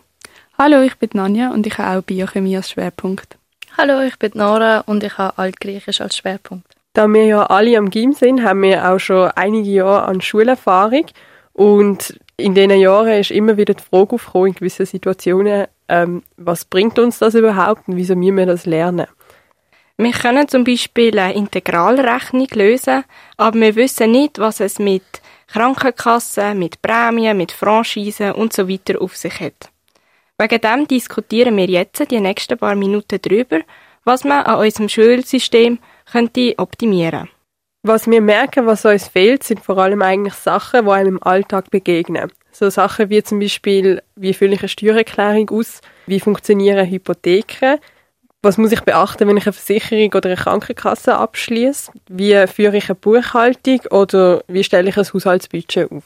Hallo, 0.59 0.83
ich 0.83 0.97
bin 0.97 1.09
Nanja 1.15 1.51
und 1.51 1.67
ich 1.67 1.79
habe 1.79 1.99
auch 1.99 2.03
Biochemie 2.03 2.57
als 2.57 2.73
Schwerpunkt. 2.73 3.39
Hallo, 3.79 4.03
ich 4.03 4.19
bin 4.19 4.33
Nora 4.35 4.81
und 4.81 5.03
ich 5.03 5.17
habe 5.17 5.39
Altgriechisch 5.39 6.03
als 6.03 6.19
Schwerpunkt. 6.19 6.67
Da 6.93 7.09
wir 7.09 7.25
ja 7.25 7.47
alle 7.47 7.79
am 7.79 7.89
Gym 7.89 8.13
sind, 8.13 8.43
haben 8.43 8.63
wir 8.63 8.87
auch 8.87 8.99
schon 8.99 9.31
einige 9.31 9.71
Jahre 9.71 10.03
an 10.05 10.21
Schulerfahrung 10.21 11.07
und 11.55 12.19
in 12.37 12.55
diesen 12.55 12.79
Jahren 12.79 13.19
ist 13.19 13.31
immer 13.31 13.57
wieder 13.57 13.73
die 13.73 13.83
Frage 13.83 14.15
aufgekommen, 14.15 14.49
in 14.49 14.55
gewissen 14.55 14.85
Situationen, 14.85 15.69
ähm, 15.89 16.23
was 16.37 16.67
bringt 16.67 16.99
uns 16.99 17.19
das 17.19 17.35
überhaupt 17.35 17.89
und 17.89 17.97
wieso 17.97 18.15
müssen 18.15 18.37
wir 18.37 18.47
das 18.47 18.67
lernen? 18.67 19.07
Wir 19.97 20.13
können 20.13 20.49
zum 20.49 20.65
Beispiel 20.65 21.19
eine 21.19 21.35
Integralrechnung 21.35 22.49
lösen, 22.53 23.05
aber 23.39 23.59
wir 23.59 23.75
wissen 23.77 24.11
nicht, 24.11 24.39
was 24.39 24.61
es 24.61 24.79
mit 24.79 25.03
Krankenkassen, 25.47 26.59
mit 26.59 26.83
Prämien, 26.83 27.37
mit 27.39 27.53
Franchisen 27.53 28.33
und 28.33 28.53
so 28.53 28.69
weiter 28.69 29.01
auf 29.01 29.17
sich 29.17 29.41
hat. 29.41 29.72
Wegen 30.43 30.61
dem 30.61 30.89
diskutieren 30.89 31.57
wir 31.57 31.67
jetzt 31.67 32.11
die 32.11 32.19
nächsten 32.19 32.59
paar 32.59 32.75
Minuten 32.75 33.21
darüber, 33.23 33.61
was 34.03 34.25
man 34.25 34.43
an 34.43 34.59
unserem 34.59 34.89
Schulsystem 34.89 35.79
könnte 36.11 36.55
optimieren. 36.57 37.29
Was 37.85 38.09
wir 38.09 38.21
merken, 38.21 38.67
was 38.67 38.85
uns 38.85 39.07
fehlt, 39.07 39.45
sind 39.45 39.61
vor 39.61 39.79
allem 39.79 40.03
eigentlich 40.03 40.35
Sachen, 40.35 40.85
die 40.85 40.91
einem 40.91 41.19
im 41.19 41.23
Alltag 41.23 41.71
begegnen. 41.71 42.33
So 42.51 42.71
Sachen 42.71 43.09
wie 43.09 43.23
zum 43.23 43.39
Beispiel, 43.39 44.03
wie 44.17 44.35
fülle 44.35 44.55
ich 44.55 44.63
eine 44.63 44.69
Steuererklärung 44.69 45.49
aus, 45.51 45.81
wie 46.09 46.19
funktionieren 46.19 46.91
Hypotheken, 46.91 47.79
was 48.43 48.59
muss 48.59 48.73
ich 48.73 48.81
beachten, 48.81 49.29
wenn 49.29 49.37
ich 49.37 49.47
eine 49.47 49.53
Versicherung 49.53 50.13
oder 50.13 50.31
eine 50.31 50.37
Krankenkasse 50.37 51.15
abschließe, 51.15 51.93
wie 52.09 52.49
führe 52.49 52.79
ich 52.79 52.89
eine 52.89 52.97
Buchhaltung? 52.97 53.79
Oder 53.93 54.43
wie 54.49 54.65
stelle 54.65 54.89
ich 54.89 54.99
ein 54.99 55.05
Haushaltsbudget 55.05 55.93
auf. 55.93 56.03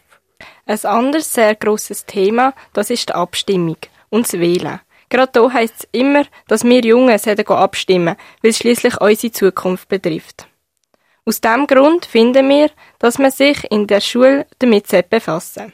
Ein 0.66 0.84
anderes 0.84 1.32
sehr 1.32 1.54
grosses 1.54 2.04
Thema, 2.04 2.52
das 2.74 2.90
ist 2.90 3.08
die 3.08 3.14
Abstimmung 3.14 3.78
und 4.10 4.26
das 4.26 4.40
Wählen. 4.40 4.80
Gerade 5.08 5.40
hier 5.40 5.52
heisst 5.52 5.74
es 5.78 5.88
immer, 5.92 6.24
dass 6.48 6.64
wir 6.64 6.80
Jungen 6.80 7.18
abstimmen, 7.48 8.16
weil 8.42 8.50
es 8.50 8.58
schliesslich 8.58 9.00
unsere 9.00 9.32
Zukunft 9.32 9.88
betrifft. 9.88 10.46
Aus 11.24 11.40
diesem 11.40 11.66
Grund 11.66 12.06
finden 12.06 12.48
wir, 12.48 12.70
dass 12.98 13.18
man 13.18 13.30
sich 13.30 13.70
in 13.70 13.86
der 13.86 14.00
Schule 14.00 14.46
damit 14.58 14.88
befassen 15.10 15.60
sollte. 15.60 15.72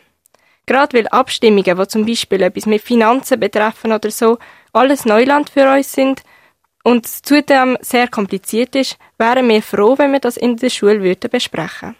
Gerade 0.66 0.96
weil 0.96 1.08
Abstimmungen, 1.08 1.76
die 1.76 1.88
zum 1.88 2.06
Beispiel 2.06 2.42
etwas 2.42 2.66
mit 2.66 2.82
Finanzen 2.82 3.40
betreffen 3.40 3.92
oder 3.92 4.10
so, 4.10 4.38
alles 4.72 5.04
Neuland 5.04 5.50
für 5.50 5.70
uns 5.70 5.92
sind 5.92 6.22
und 6.84 7.06
zudem 7.06 7.76
sehr 7.80 8.08
kompliziert 8.08 8.74
ist, 8.76 8.96
wären 9.18 9.48
wir 9.48 9.62
froh, 9.62 9.98
wenn 9.98 10.12
wir 10.12 10.20
das 10.20 10.36
in 10.36 10.56
der 10.56 10.70
Schule 10.70 11.02
würden 11.02 11.30
besprechen 11.30 11.96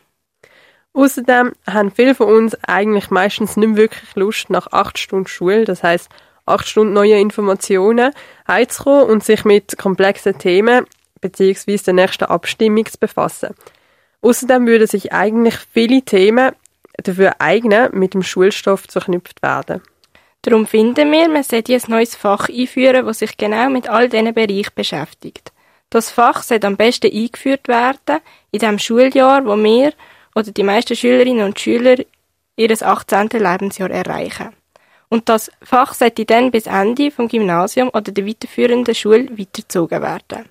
Außerdem 0.95 1.53
haben 1.67 1.91
viele 1.91 2.15
von 2.15 2.29
uns 2.29 2.55
eigentlich 2.67 3.11
meistens 3.11 3.57
nicht 3.57 3.77
wirklich 3.77 4.15
Lust, 4.15 4.51
nach 4.51 4.69
acht 4.73 4.99
Stunden 4.99 5.27
Schule, 5.27 5.65
das 5.65 5.83
heißt 5.83 6.09
acht 6.45 6.69
Stunden 6.69 6.93
neue 6.93 7.19
Informationen, 7.19 8.13
heimzukommen 8.47 9.05
und 9.05 9.25
sich 9.25 9.45
mit 9.45 9.79
komplexen 9.79 10.39
Themen 10.39 10.87
bzw. 11.21 11.79
der 11.79 11.95
nächsten 11.95 12.25
Abstimmung 12.25 12.85
zu 12.87 12.99
befassen. 12.99 13.55
Außerdem 14.21 14.67
würden 14.67 14.87
sich 14.87 15.13
eigentlich 15.13 15.57
viele 15.73 16.03
Themen 16.03 16.53
dafür 17.03 17.37
eignen, 17.39 17.89
mit 17.93 18.15
dem 18.15 18.23
Schulstoff 18.23 18.87
zu 18.87 19.01
verknüpft 19.01 19.43
werden. 19.43 19.83
Darum 20.43 20.67
finden 20.67 21.11
wir, 21.11 21.29
man 21.29 21.43
sollte 21.43 21.75
ein 21.75 21.83
neues 21.87 22.17
Fach 22.17 22.49
einführen, 22.49 23.07
das 23.07 23.21
sich 23.21 23.37
genau 23.37 23.71
mit 23.71 23.89
all 23.89 24.09
diesen 24.09 24.35
Bereichen 24.35 24.73
beschäftigt. 24.75 25.53
Das 25.89 26.11
Fach 26.11 26.43
sollte 26.43 26.67
am 26.67 26.77
besten 26.77 27.13
eingeführt 27.13 27.69
werden 27.69 28.21
in 28.51 28.59
dem 28.59 28.79
Schuljahr, 28.79 29.45
wo 29.45 29.57
wir 29.57 29.93
oder 30.35 30.51
die 30.51 30.63
meisten 30.63 30.97
Schülerinnen 30.97 31.47
und 31.47 31.59
Schüler 31.59 31.97
ihr 32.57 32.71
18. 32.71 33.29
Lebensjahr 33.33 33.91
erreichen. 33.91 34.51
Und 35.09 35.29
das 35.29 35.51
Fach 35.63 35.93
sollte 35.93 36.25
dann 36.25 36.51
bis 36.51 36.67
Ende 36.67 37.11
vom 37.11 37.29
Gymnasium 37.29 37.89
oder 37.89 38.13
der 38.13 38.27
weiterführenden 38.27 38.95
Schule 38.95 39.29
weitergezogen 39.39 40.01
werden. 40.01 40.49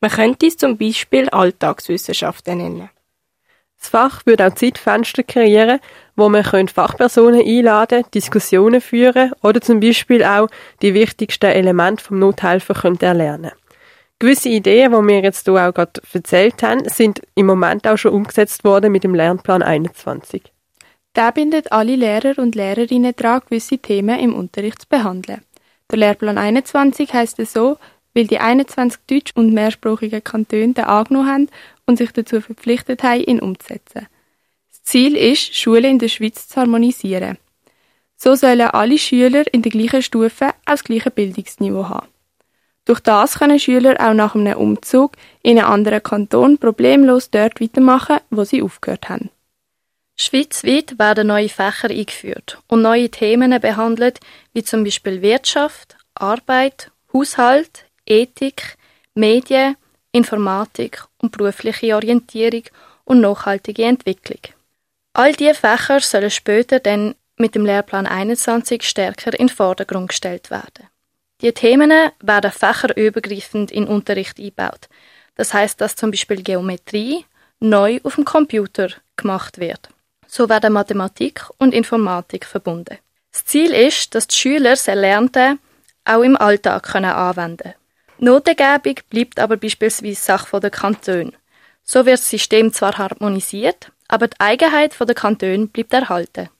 Man 0.00 0.10
könnte 0.10 0.46
es 0.46 0.56
zum 0.56 0.76
Beispiel 0.76 1.28
Alltagswissenschaften 1.28 2.58
nennen. 2.58 2.90
Das 3.78 3.88
Fach 3.88 4.26
würde 4.26 4.46
auch 4.46 4.54
Zeitfenster 4.54 5.22
kreieren, 5.22 5.80
wo 6.16 6.28
man 6.28 6.44
Fachpersonen 6.44 7.40
einladen, 7.40 8.04
Diskussionen 8.12 8.80
führen 8.80 9.32
oder 9.42 9.60
zum 9.60 9.80
Beispiel 9.80 10.24
auch 10.24 10.48
die 10.82 10.92
wichtigsten 10.92 11.46
Elemente 11.46 12.02
vom 12.04 12.18
Nothelfer 12.18 12.74
erlernen. 13.00 13.52
Gewisse 14.20 14.50
Ideen, 14.50 14.92
die 14.92 15.08
wir 15.08 15.22
jetzt 15.22 15.46
hier 15.46 15.54
auch 15.54 15.72
gerade 15.72 16.02
erzählt 16.12 16.62
haben, 16.62 16.86
sind 16.86 17.22
im 17.36 17.46
Moment 17.46 17.88
auch 17.88 17.96
schon 17.96 18.12
umgesetzt 18.12 18.64
worden 18.64 18.92
mit 18.92 19.02
dem 19.02 19.14
Lernplan 19.14 19.62
21. 19.62 20.42
Der 21.16 21.32
bindet 21.32 21.72
alle 21.72 21.96
Lehrer 21.96 22.38
und 22.38 22.54
Lehrerinnen 22.54 23.14
daran, 23.16 23.40
gewisse 23.48 23.78
Themen 23.78 24.20
im 24.20 24.34
Unterricht 24.34 24.82
zu 24.82 24.88
behandeln. 24.90 25.40
Der 25.90 25.98
Lehrplan 25.98 26.36
21 26.36 27.14
heißt 27.14 27.38
es 27.38 27.54
so, 27.54 27.78
weil 28.12 28.26
die 28.26 28.38
21 28.38 29.00
deutsch- 29.06 29.32
und 29.34 29.54
mehrsprachigen 29.54 30.22
Kantone 30.22 30.74
den 30.74 30.84
angenommen 30.84 31.26
haben 31.26 31.48
und 31.86 31.96
sich 31.96 32.12
dazu 32.12 32.42
verpflichtet 32.42 33.02
haben, 33.02 33.24
ihn 33.24 33.40
umzusetzen. 33.40 34.06
Das 34.68 34.82
Ziel 34.82 35.16
ist, 35.16 35.56
Schulen 35.56 35.92
in 35.92 35.98
der 35.98 36.08
Schweiz 36.08 36.46
zu 36.46 36.60
harmonisieren. 36.60 37.38
So 38.16 38.34
sollen 38.34 38.60
alle 38.60 38.98
Schüler 38.98 39.44
in 39.50 39.62
der 39.62 39.72
gleichen 39.72 40.02
Stufe 40.02 40.48
auch 40.48 40.52
das 40.66 40.84
gleiche 40.84 41.10
Bildungsniveau 41.10 41.88
haben. 41.88 42.06
Durch 42.90 42.98
das 42.98 43.38
können 43.38 43.60
Schüler 43.60 43.94
auch 44.00 44.14
nach 44.14 44.34
einem 44.34 44.58
Umzug 44.58 45.12
in 45.44 45.60
einen 45.60 45.68
anderen 45.68 46.02
Kanton 46.02 46.58
problemlos 46.58 47.30
dort 47.30 47.60
weitermachen, 47.60 48.18
wo 48.30 48.42
sie 48.42 48.62
aufgehört 48.62 49.08
haben. 49.08 49.30
Schweizweit 50.16 50.98
werden 50.98 51.28
neue 51.28 51.48
Fächer 51.48 51.88
eingeführt 51.88 52.58
und 52.66 52.82
neue 52.82 53.08
Themen 53.08 53.60
behandelt, 53.60 54.18
wie 54.54 54.64
zum 54.64 54.82
Beispiel 54.82 55.22
Wirtschaft, 55.22 55.98
Arbeit, 56.14 56.90
Haushalt, 57.12 57.84
Ethik, 58.06 58.76
Medien, 59.14 59.76
Informatik 60.10 61.04
und 61.18 61.30
berufliche 61.30 61.94
Orientierung 61.94 62.64
und 63.04 63.20
nachhaltige 63.20 63.84
Entwicklung. 63.84 64.40
All 65.12 65.32
diese 65.34 65.54
Fächer 65.54 66.00
sollen 66.00 66.32
später 66.32 66.80
dann 66.80 67.14
mit 67.36 67.54
dem 67.54 67.64
Lehrplan 67.64 68.08
21 68.08 68.82
stärker 68.82 69.32
in 69.38 69.46
den 69.46 69.48
Vordergrund 69.48 70.08
gestellt 70.08 70.50
werden. 70.50 70.88
Die 71.42 71.52
Themen 71.52 71.90
werden 72.20 72.52
fächerübergreifend 72.52 73.70
in 73.70 73.86
Unterricht 73.86 74.38
eingebaut. 74.38 74.88
Das 75.36 75.54
heißt, 75.54 75.80
dass 75.80 75.96
zum 75.96 76.10
Beispiel 76.10 76.42
Geometrie 76.42 77.24
neu 77.60 78.00
auf 78.02 78.16
dem 78.16 78.24
Computer 78.24 78.88
gemacht 79.16 79.58
wird. 79.58 79.88
So 80.26 80.48
werden 80.48 80.72
Mathematik 80.72 81.44
und 81.58 81.74
Informatik 81.74 82.44
verbunden. 82.44 82.98
Das 83.32 83.44
Ziel 83.46 83.72
ist, 83.72 84.14
dass 84.14 84.26
die 84.26 84.36
Schüler 84.36 84.70
das 84.70 84.88
Erlernte 84.88 85.58
auch 86.04 86.22
im 86.22 86.36
Alltag 86.36 86.82
können 86.84 87.10
anwenden 87.10 87.56
können. 87.58 87.74
Notengebung 88.18 88.96
bleibt 89.08 89.40
aber 89.40 89.56
beispielsweise 89.56 90.20
Sache 90.20 90.60
der 90.60 90.70
Kantone. 90.70 91.32
So 91.82 92.04
wird 92.04 92.18
das 92.18 92.28
System 92.28 92.72
zwar 92.72 92.98
harmonisiert, 92.98 93.90
aber 94.08 94.28
die 94.28 94.38
Eigenheit 94.38 94.94
der 95.00 95.14
Kantone 95.14 95.66
bleibt 95.66 95.92
erhalten. 95.92 96.50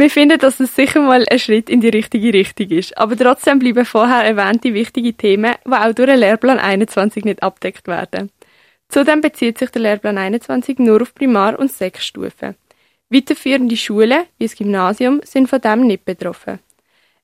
Wir 0.00 0.10
finden, 0.10 0.38
dass 0.38 0.60
es 0.60 0.76
sicher 0.76 1.00
mal 1.00 1.26
ein 1.28 1.40
Schritt 1.40 1.68
in 1.68 1.80
die 1.80 1.88
richtige 1.88 2.32
Richtung 2.32 2.68
ist, 2.70 2.96
aber 2.96 3.16
trotzdem 3.16 3.58
bleiben 3.58 3.84
vorher 3.84 4.22
erwähnte 4.22 4.72
wichtige 4.72 5.12
Themen, 5.12 5.56
die 5.66 5.72
auch 5.72 5.92
durch 5.92 6.08
den 6.08 6.20
Lehrplan 6.20 6.60
21 6.60 7.24
nicht 7.24 7.42
abdeckt 7.42 7.88
werden. 7.88 8.30
Zudem 8.88 9.20
bezieht 9.20 9.58
sich 9.58 9.70
der 9.70 9.82
Lehrplan 9.82 10.16
21 10.16 10.78
nur 10.78 11.02
auf 11.02 11.16
Primar- 11.16 11.58
und 11.58 11.72
Sechsstufen. 11.72 12.54
Weiterführende 13.10 13.76
Schulen, 13.76 14.22
wie 14.38 14.44
das 14.44 14.54
Gymnasium, 14.54 15.20
sind 15.24 15.48
von 15.48 15.60
dem 15.60 15.88
nicht 15.88 16.04
betroffen. 16.04 16.60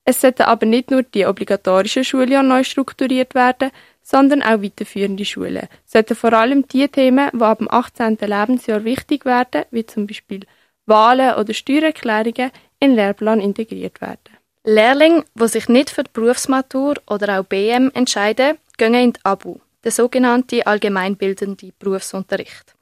Es 0.05 0.21
sollten 0.21 0.43
aber 0.43 0.67
nicht 0.67 0.91
nur 0.91 1.05
die 1.05 1.27
obligatorischen 1.27 2.03
Schuljahre 2.03 2.45
neu 2.45 2.65
strukturiert 2.65 3.37
werden, 3.37 3.71
sondern 4.03 4.43
auch 4.43 4.61
weiterführende 4.61 5.25
Schulen 5.25 5.69
sollten 5.85 6.17
vor 6.17 6.33
allem 6.33 6.67
die 6.67 6.89
Themen, 6.89 7.31
die 7.33 7.41
ab 7.41 7.59
dem 7.59 7.71
18. 7.71 8.19
Lebensjahr 8.21 8.83
wichtig 8.83 9.25
werden, 9.25 9.63
wie 9.71 9.87
zum 9.87 10.09
Beispiel 10.09 10.41
Wahlen 10.87 11.35
oder 11.37 11.55
Steuererklärungen, 11.55 12.51
in 12.81 12.91
den 12.91 12.97
Lehrplan 12.97 13.41
integriert 13.41 14.01
werden. 14.01 14.39
Lehrlinge, 14.65 15.25
die 15.35 15.49
sich 15.49 15.69
nicht 15.69 15.91
für 15.91 16.05
die 16.05 16.11
Berufsmatur 16.13 16.95
oder 17.07 17.39
auch 17.39 17.45
BM 17.45 17.91
entscheiden, 17.95 18.59
gehen 18.79 18.95
in 18.95 19.13
die 19.13 19.21
ABU, 19.23 19.61
der 19.85 19.93
sogenannte 19.93 20.67
allgemeinbildende 20.67 21.73
Berufsunterricht, 21.79 22.75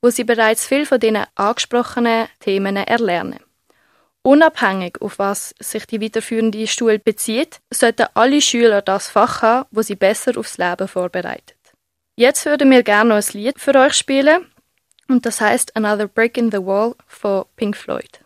wo 0.00 0.10
sie 0.10 0.24
bereits 0.24 0.66
viel 0.66 0.86
von 0.86 1.00
den 1.00 1.18
angesprochenen 1.34 2.28
Themen 2.38 2.76
erlernen. 2.76 3.40
Unabhängig, 4.22 5.02
auf 5.02 5.18
was 5.18 5.54
sich 5.58 5.86
die 5.86 6.00
weiterführende 6.00 6.66
Schule 6.66 6.98
bezieht, 6.98 7.60
sollten 7.70 8.06
alle 8.14 8.40
Schüler 8.40 8.80
das 8.80 9.08
Fach 9.10 9.42
haben, 9.42 9.68
wo 9.70 9.82
sie 9.82 9.96
besser 9.96 10.38
aufs 10.38 10.56
Leben 10.56 10.88
vorbereitet. 10.88 11.58
Jetzt 12.16 12.46
würden 12.46 12.70
wir 12.70 12.82
gerne 12.82 13.10
noch 13.10 13.16
ein 13.16 13.32
Lied 13.32 13.60
für 13.60 13.74
euch 13.74 13.94
spielen, 13.94 14.46
und 15.08 15.26
das 15.26 15.40
heißt 15.40 15.76
Another 15.76 16.06
Break 16.06 16.38
in 16.38 16.50
the 16.50 16.64
Wall 16.64 16.94
von 17.06 17.44
Pink 17.56 17.76
Floyd. 17.76 18.23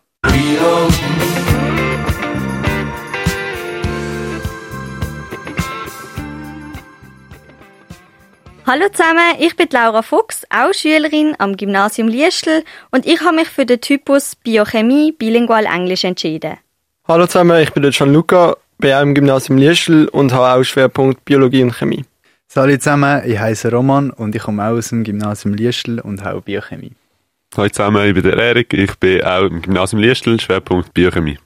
Hallo 8.71 8.85
zusammen, 8.91 9.33
ich 9.39 9.55
bin 9.55 9.67
Laura 9.71 10.03
Fuchs, 10.03 10.45
auch 10.51 10.71
Schülerin 10.73 11.33
am 11.39 11.57
Gymnasium 11.57 12.07
Liestel 12.07 12.63
und 12.91 13.07
ich 13.07 13.19
habe 13.21 13.37
mich 13.37 13.47
für 13.47 13.65
den 13.65 13.81
Typus 13.81 14.35
Biochemie 14.35 15.11
bilingual 15.11 15.65
Englisch 15.65 16.03
entschieden. 16.03 16.57
Hallo 17.07 17.25
zusammen, 17.25 17.63
ich 17.63 17.71
bin 17.71 17.81
der 17.81 17.91
Gianluca, 17.91 18.57
bin 18.77 18.93
auch 18.93 19.01
im 19.01 19.15
Gymnasium 19.15 19.57
Liestel 19.57 20.07
und 20.09 20.31
habe 20.33 20.59
auch 20.59 20.63
Schwerpunkt 20.63 21.25
Biologie 21.25 21.63
und 21.63 21.71
Chemie. 21.71 22.05
Salut 22.47 22.83
zusammen, 22.83 23.23
ich 23.25 23.39
heiße 23.39 23.71
Roman 23.71 24.11
und 24.11 24.35
ich 24.35 24.43
komme 24.43 24.63
auch 24.63 24.77
aus 24.77 24.89
dem 24.89 25.03
Gymnasium 25.03 25.55
Liestel 25.55 25.99
und 25.99 26.23
habe 26.23 26.41
Biochemie. 26.41 26.91
Hallo 27.57 27.67
zusammen, 27.67 28.07
ich 28.07 28.13
bin 28.13 28.21
der 28.21 28.37
Erik, 28.37 28.73
ich 28.73 28.95
bin 28.99 29.23
auch 29.23 29.45
im 29.45 29.63
Gymnasium 29.63 29.99
Liestel, 29.99 30.39
Schwerpunkt 30.39 30.93
Biochemie. 30.93 31.39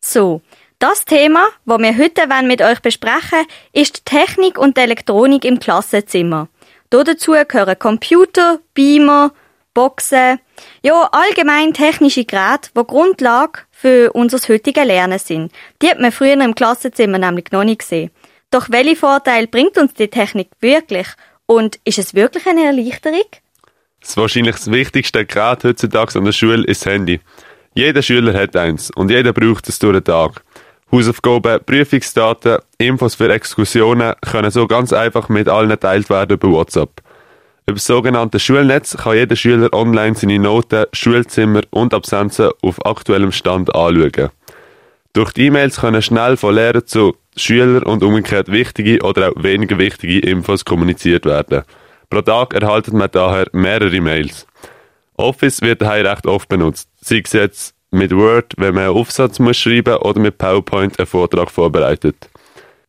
So, 0.00 0.40
das 0.78 1.04
Thema, 1.04 1.48
das 1.66 1.80
wir 1.80 1.98
heute 1.98 2.46
mit 2.46 2.62
euch 2.62 2.78
besprechen 2.80 3.44
ist 3.72 3.96
die 3.96 4.04
Technik 4.04 4.56
und 4.56 4.76
die 4.76 4.82
Elektronik 4.82 5.44
im 5.44 5.58
Klassenzimmer. 5.58 6.46
Dazu 6.90 7.32
gehören 7.32 7.76
Computer, 7.76 8.60
Beamer, 8.72 9.32
Boxen, 9.74 10.38
ja, 10.82 11.08
allgemein 11.10 11.74
technische 11.74 12.24
Geräte, 12.24 12.70
die 12.76 12.86
Grundlage 12.86 13.62
für 13.72 14.12
unser 14.12 14.38
heutiges 14.48 14.86
Lernen 14.86 15.18
sind. 15.18 15.52
Die 15.82 15.88
hat 15.88 15.98
man 15.98 16.12
früher 16.12 16.40
im 16.40 16.54
Klassenzimmer 16.54 17.18
nämlich 17.18 17.50
noch 17.50 17.64
nicht 17.64 17.80
gesehen. 17.80 18.12
Doch 18.52 18.70
welche 18.70 18.94
Vorteile 18.94 19.48
bringt 19.48 19.76
uns 19.76 19.92
die 19.94 20.06
Technik 20.06 20.50
wirklich? 20.60 21.08
Und 21.46 21.80
ist 21.84 21.98
es 21.98 22.14
wirklich 22.14 22.46
eine 22.46 22.64
Erleichterung? 22.64 23.26
Das 24.00 24.16
wahrscheinlich 24.16 24.56
das 24.56 24.70
wichtigste 24.70 25.24
Gerät 25.26 25.64
heutzutage 25.64 26.18
an 26.18 26.24
der 26.24 26.32
Schule 26.32 26.64
ist 26.64 26.84
das 26.86 26.92
Handy. 26.92 27.20
Jeder 27.74 28.02
Schüler 28.02 28.34
hat 28.34 28.56
eins 28.56 28.90
und 28.90 29.10
jeder 29.10 29.32
braucht 29.32 29.68
es 29.68 29.78
durch 29.78 29.94
den 29.94 30.04
Tag. 30.04 30.42
Hausaufgaben, 30.90 31.60
Prüfungsdaten, 31.64 32.58
Infos 32.78 33.14
für 33.14 33.30
Exkursionen 33.30 34.14
können 34.22 34.50
so 34.50 34.66
ganz 34.66 34.92
einfach 34.92 35.28
mit 35.28 35.48
allen 35.48 35.68
geteilt 35.68 36.08
werden 36.08 36.34
über 36.34 36.48
WhatsApp. 36.48 37.02
Über 37.66 37.74
das 37.74 37.86
sogenannte 37.86 38.38
Schulnetz 38.38 38.96
kann 38.96 39.14
jeder 39.14 39.36
Schüler 39.36 39.72
online 39.74 40.14
seine 40.14 40.38
Noten, 40.38 40.86
Schulzimmer 40.94 41.60
und 41.70 41.92
Absenzen 41.92 42.50
auf 42.62 42.84
aktuellem 42.86 43.32
Stand 43.32 43.74
anschauen. 43.74 44.30
Durch 45.12 45.32
die 45.32 45.46
E-Mails 45.46 45.80
können 45.80 46.00
schnell 46.00 46.38
von 46.38 46.54
Lehrer 46.54 46.86
zu 46.86 47.16
Schüler 47.36 47.86
und 47.86 48.02
umgekehrt 48.02 48.50
wichtige 48.50 49.02
oder 49.02 49.30
auch 49.30 49.42
weniger 49.42 49.76
wichtige 49.78 50.20
Infos 50.20 50.64
kommuniziert 50.64 51.26
werden. 51.26 51.64
Pro 52.10 52.22
Tag 52.22 52.54
erhalten 52.54 52.96
man 52.96 53.10
daher 53.12 53.48
mehrere 53.52 54.00
Mails. 54.00 54.46
Office 55.18 55.60
wird 55.60 55.82
daher 55.82 56.10
recht 56.10 56.26
oft 56.26 56.48
benutzt, 56.48 56.88
sei 57.02 57.20
es 57.22 57.32
jetzt 57.32 57.74
mit 57.90 58.14
Word, 58.16 58.54
wenn 58.56 58.74
man 58.74 58.84
einen 58.84 58.96
Aufsatz 58.96 59.38
muss 59.38 59.58
schreiben 59.58 59.96
oder 59.96 60.18
mit 60.18 60.38
PowerPoint 60.38 60.98
einen 60.98 61.06
Vortrag 61.06 61.50
vorbereitet. 61.50 62.30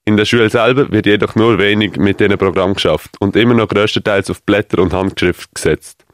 In 0.05 0.15
der 0.15 0.23
Schule 0.23 0.49
selber 0.49 0.89
wird 0.89 1.05
jedoch 1.05 1.35
nur 1.35 1.57
wenig 1.57 1.97
mit 1.97 2.21
diesem 2.21 2.37
Programm 2.37 2.73
geschafft 2.73 3.11
und 3.19 3.35
immer 3.35 3.53
noch 3.53 3.67
größtenteils 3.67 4.29
auf 4.29 4.41
Blätter 4.43 4.79
und 4.79 4.93
Handschrift 4.93 5.53
gesetzt. 5.53 6.05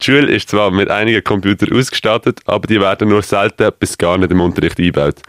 Die 0.00 0.06
Schule 0.06 0.32
ist 0.32 0.50
zwar 0.50 0.72
mit 0.72 0.90
einigen 0.90 1.22
Computern 1.22 1.72
ausgestattet, 1.72 2.40
aber 2.44 2.66
die 2.66 2.80
werden 2.80 3.08
nur 3.08 3.22
selten 3.22 3.70
bis 3.78 3.96
gar 3.96 4.18
nicht 4.18 4.32
im 4.32 4.40
Unterricht 4.40 4.78
eingebaut. 4.78 5.22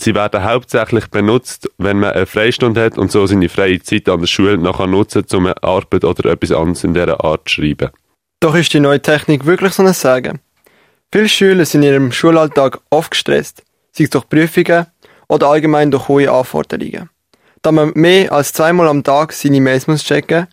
Sie 0.00 0.14
werden 0.14 0.42
hauptsächlich 0.42 1.08
benutzt, 1.08 1.68
wenn 1.76 2.00
man 2.00 2.12
eine 2.12 2.24
Freistunde 2.24 2.82
hat 2.82 2.96
und 2.96 3.12
so 3.12 3.26
seine 3.26 3.50
freie 3.50 3.82
Zeit 3.82 4.08
an 4.08 4.20
der 4.20 4.26
Schule 4.26 4.56
nachher 4.56 4.86
nutzen, 4.86 5.26
um 5.34 5.44
eine 5.44 5.62
Arbeit 5.62 6.04
oder 6.04 6.30
etwas 6.30 6.52
anderes 6.52 6.84
in 6.84 6.94
dieser 6.94 7.22
Art 7.22 7.46
zu 7.46 7.56
schreiben. 7.56 7.90
Doch 8.40 8.54
ist 8.54 8.72
die 8.72 8.80
neue 8.80 9.02
Technik 9.02 9.44
wirklich 9.44 9.74
so 9.74 9.82
ein 9.82 9.92
Sagen? 9.92 10.40
Viele 11.12 11.28
Schüler 11.28 11.66
sind 11.66 11.82
in 11.82 11.90
ihrem 11.90 12.12
Schulalltag 12.12 12.80
oft 12.88 13.10
gestresst, 13.10 13.62
sei 13.92 14.04
es 14.04 14.10
durch 14.10 14.26
Prüfungen 14.26 14.86
oder 15.28 15.48
allgemein 15.48 15.90
durch 15.90 16.08
hohe 16.08 16.30
Anforderungen. 16.32 17.10
Da 17.60 17.70
man 17.70 17.92
mehr 17.94 18.32
als 18.32 18.54
zweimal 18.54 18.88
am 18.88 19.04
Tag 19.04 19.34
seine 19.34 19.60
Mails 19.60 19.86
muss 19.86 20.02
checken, 20.02 20.46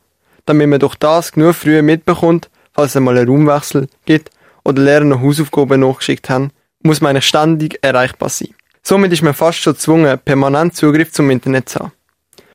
damit 0.45 0.67
man 0.67 0.81
durch 0.81 0.95
das 0.95 1.31
genug 1.31 1.55
früh 1.55 1.81
mitbekommt, 1.81 2.49
falls 2.73 2.95
es 2.95 3.01
mal 3.01 3.17
einen 3.17 3.29
Raumwechsel 3.29 3.87
gibt 4.05 4.29
oder 4.65 4.81
Lehrer 4.81 5.05
noch 5.05 5.21
Hausaufgaben 5.21 5.79
nachgeschickt 5.79 6.29
haben, 6.29 6.51
muss 6.83 6.99
man 6.99 7.21
ständig 7.21 7.79
erreichbar 7.81 8.27
sein. 8.27 8.56
Somit 8.89 9.11
ist 9.11 9.21
man 9.21 9.33
fast 9.33 9.59
schon 9.59 9.73
gezwungen, 9.73 10.17
permanent 10.23 10.73
Zugriff 10.73 11.11
zum 11.11 11.29
Internet 11.29 11.67
zu 11.67 11.79
haben. 11.79 11.91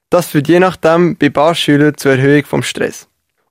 Das 0.08 0.28
führt 0.28 0.48
je 0.48 0.60
nachdem 0.60 1.14
bei 1.18 1.28
Barschülern 1.28 1.94
zur 1.98 2.12
Erhöhung 2.12 2.46
vom 2.46 2.62
Stress. 2.62 3.06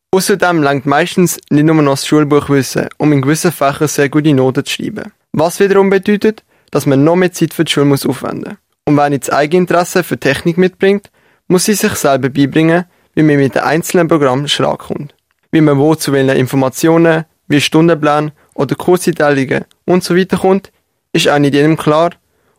Außerdem 0.10 0.64
langt 0.64 0.88
meistens 0.88 1.40
nicht 1.52 1.66
nur 1.66 1.76
noch 1.76 1.92
das 1.92 2.08
Schulbuchwissen, 2.08 2.90
um 2.98 3.14
in 3.14 3.22
gewissen 3.22 3.52
Fächern 3.52 3.88
sehr 3.88 4.10
gute 4.10 4.34
Noten 4.34 4.66
zu 4.66 4.74
schreiben. 4.74 5.12
Was 5.32 5.60
wiederum 5.60 5.92
bedeutet, 5.92 6.44
dass 6.72 6.88
man 6.88 7.04
noch 7.04 7.18
mehr 7.18 7.32
Zeit 7.32 7.54
für 7.54 7.66
die 7.66 7.72
Schule 7.72 7.86
muss 7.86 8.04
aufwenden 8.04 8.58
Und 8.86 8.98
wer 8.98 9.12
nicht 9.12 9.28
das 9.28 9.36
Eigeninteresse 9.36 10.04
für 10.04 10.18
Technik 10.18 10.58
mitbringt, 10.58 11.12
muss 11.48 11.66
sie 11.66 11.76
sich 11.76 11.94
selber 11.94 12.30
beibringen, 12.30 12.86
wie 13.14 13.22
man 13.22 13.36
mit 13.36 13.54
den 13.54 13.62
einzelnen 13.62 14.08
Programmen 14.08 14.48
schlag 14.48 14.80
kommt. 14.80 15.14
Wie 15.52 15.62
man 15.62 15.78
wo 15.78 15.94
zu 15.94 16.14
welchen 16.14 16.36
Informationen, 16.36 17.26
wie 17.48 17.62
Stundenplan 17.62 18.32
oder 18.56 18.74
Kurseinteilungen 18.74 19.66
und 19.86 20.04
so 20.04 20.18
weiter 20.18 20.40
kommt, 20.40 20.72
ist 21.14 21.30
auch 21.30 21.38
nicht 21.38 21.54
jedem 21.54 21.78
klar 21.78 22.10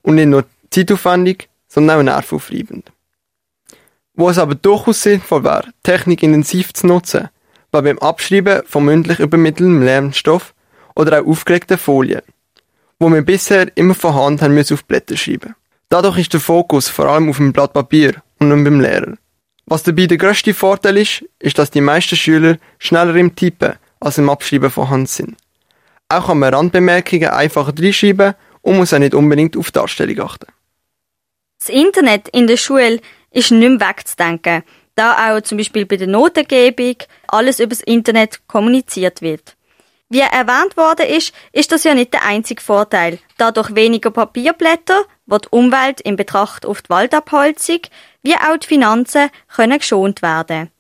und 0.03 0.17
nicht 0.17 0.27
nur 0.27 0.45
zeitaufwendig, 0.71 1.49
sondern 1.69 2.01
auch 2.01 2.03
nervaufreibend. 2.03 2.93
Wo 4.15 4.29
es 4.29 4.39
aber 4.39 4.55
durchaus 4.55 5.03
sinnvoll 5.03 5.45
wäre, 5.45 5.73
Technik 5.83 6.23
intensiv 6.23 6.75
zu 6.75 6.87
nutzen, 6.87 7.29
war 7.71 7.83
beim 7.83 7.99
Abschreiben 7.99 8.63
von 8.67 8.85
mündlich 8.85 9.19
übermittelndem 9.19 9.83
Lernstoff 9.83 10.55
oder 10.95 11.21
auch 11.21 11.27
aufgelegten 11.27 11.79
Folien, 11.79 12.23
wo 12.99 13.09
wir 13.09 13.23
bisher 13.23 13.75
immer 13.77 13.95
von 13.95 14.15
Hand 14.15 14.43
haben 14.43 14.55
müssen 14.55 14.75
auf 14.75 14.85
Blätter 14.85 15.17
schreiben. 15.17 15.55
Dadurch 15.89 16.19
ist 16.19 16.33
der 16.33 16.41
Fokus 16.41 16.89
vor 16.89 17.07
allem 17.07 17.31
auf 17.31 17.39
dem 17.39 17.53
Blatt 17.53 17.73
Papier 17.73 18.15
und 18.39 18.49
nicht 18.49 18.65
beim 18.65 18.81
Lehrer. 18.81 19.15
Was 19.67 19.83
dabei 19.83 20.07
der 20.07 20.19
grösste 20.19 20.53
Vorteil 20.53 20.99
ist, 20.99 21.25
ist, 21.39 21.59
dass 21.59 21.71
die 21.71 21.81
meisten 21.81 22.17
Schüler 22.17 22.57
schneller 22.79 23.15
im 23.17 23.35
Tippen 23.35 23.75
als 24.01 24.19
im 24.19 24.29
Abschreiben 24.29 24.71
von 24.71 24.91
Hand 24.91 25.09
sind. 25.09 25.37
Auch 26.09 26.27
kann 26.27 26.41
man 26.41 26.53
Randbemerkungen 26.53 27.31
einfacher 27.31 27.73
reinschreiben 27.79 28.35
und 28.63 28.77
muss 28.77 28.95
auch 28.95 28.99
nicht 28.99 29.15
unbedingt 29.15 29.57
auf 29.57 29.71
Darstellung 29.71 30.21
achten. 30.21 30.47
Das 31.59 31.69
Internet 31.69 32.29
in 32.29 32.47
der 32.47 32.57
Schule 32.57 33.01
ist 33.31 33.51
nicht 33.51 33.69
mehr 33.69 33.89
wegzudenken, 33.89 34.63
da 34.95 35.37
auch 35.37 35.41
zum 35.43 35.59
Beispiel 35.59 35.87
bei 35.87 35.97
der 35.97 36.09
Notengebung 36.09 36.97
alles 37.29 37.61
übers 37.61 37.81
Internet 37.81 38.47
kommuniziert 38.49 39.23
wird. 39.23 39.57
Wie 40.09 40.21
erwähnt 40.21 40.77
worden 40.77 41.07
ist, 41.07 41.33
ist 41.53 41.73
das 41.73 41.85
ja 41.85 41.95
nicht 41.95 42.13
der 42.13 42.27
einzige 42.27 42.61
Vorteil, 42.61 43.19
da 43.39 43.51
durch 43.51 43.75
weniger 43.75 44.11
Papierblätter 44.11 45.05
wird 45.25 45.47
die 45.47 45.49
Umwelt 45.51 46.01
in 46.03 46.17
Betracht 46.17 46.67
auf 46.67 46.83
die 46.83 46.91
Waldabholzung 46.91 47.81
wie 48.23 48.35
auch 48.35 48.57
die 48.57 48.67
Finanzen 48.67 49.31
können 49.49 49.79
geschont 49.79 50.21
werden. 50.21 50.71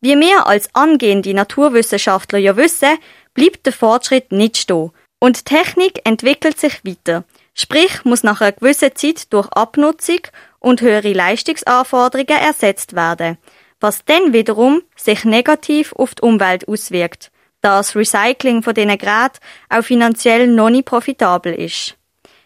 Wie 0.00 0.14
wir 0.14 0.46
als 0.46 0.74
angehende 0.74 1.32
Naturwissenschaftler 1.32 2.38
ja 2.38 2.56
wissen, 2.56 2.98
bleibt 3.32 3.64
der 3.64 3.72
Fortschritt 3.72 4.30
nicht 4.30 4.56
stehen 4.58 4.90
und 5.26 5.44
Technik 5.44 6.02
entwickelt 6.04 6.60
sich 6.60 6.84
weiter. 6.84 7.24
Sprich, 7.52 8.04
muss 8.04 8.22
nach 8.22 8.40
einer 8.40 8.52
gewissen 8.52 8.94
Zeit 8.94 9.32
durch 9.32 9.48
Abnutzung 9.48 10.20
und 10.60 10.80
höhere 10.82 11.12
Leistungsanforderungen 11.12 12.40
ersetzt 12.40 12.94
werden, 12.94 13.36
was 13.80 14.04
dann 14.04 14.32
wiederum 14.32 14.82
sich 14.94 15.24
negativ 15.24 15.92
auf 15.94 16.14
die 16.14 16.22
Umwelt 16.22 16.68
auswirkt, 16.68 17.32
da 17.60 17.78
das 17.78 17.96
Recycling 17.96 18.62
von 18.62 18.74
diesen 18.74 18.96
Geräten 18.98 19.40
auch 19.68 19.82
finanziell 19.82 20.46
noch 20.46 20.70
nicht 20.70 20.84
profitabel 20.84 21.54
ist. 21.54 21.96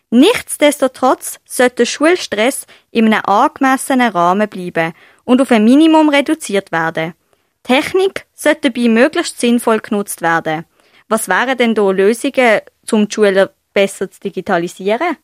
Nichtsdestotrotz 0.09 1.39
sollte 1.45 1.77
der 1.77 1.85
Schulstress 1.85 2.67
in 2.93 3.13
einem 3.13 3.23
angemessenen 3.27 4.11
Rahmen 4.11 4.49
bleiben 4.49 4.95
und 5.25 5.43
auf 5.43 5.51
ein 5.51 5.65
Minimum 5.65 6.09
reduziert 6.09 6.73
werden. 6.73 7.13
Technik 7.63 8.25
sollte 8.33 8.71
dabei 8.71 8.89
möglichst 8.89 9.39
sinnvoll 9.39 9.81
genutzt 9.81 10.23
werden. 10.23 10.65
Was 11.11 11.27
wären 11.27 11.59
denn 11.59 11.75
da 11.75 11.91
Lösungen, 11.91 12.61
um 12.93 13.09
die 13.09 13.13
Schüler 13.13 13.51
besser 13.75 14.09
zu 14.13 14.21
digitalisieren? 14.21 15.17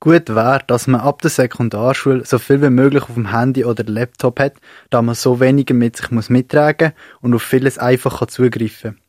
Gut 0.00 0.28
wäre, 0.28 0.60
dass 0.66 0.86
man 0.86 1.00
ab 1.00 1.22
der 1.22 1.30
Sekundarschule 1.30 2.26
so 2.26 2.38
viel 2.38 2.60
wie 2.60 2.68
möglich 2.68 3.04
auf 3.04 3.14
dem 3.14 3.32
Handy 3.32 3.64
oder 3.64 3.84
Laptop 3.84 4.38
hat, 4.38 4.56
da 4.90 5.00
man 5.00 5.14
so 5.14 5.40
weniger 5.40 5.72
mit 5.72 5.96
sich 5.96 6.10
muss 6.10 6.28
mittragen 6.28 6.92
und 7.22 7.34
auf 7.34 7.42
vieles 7.42 7.78
einfach 7.78 8.26
zugreifen 8.26 8.96
kann. 8.96 9.00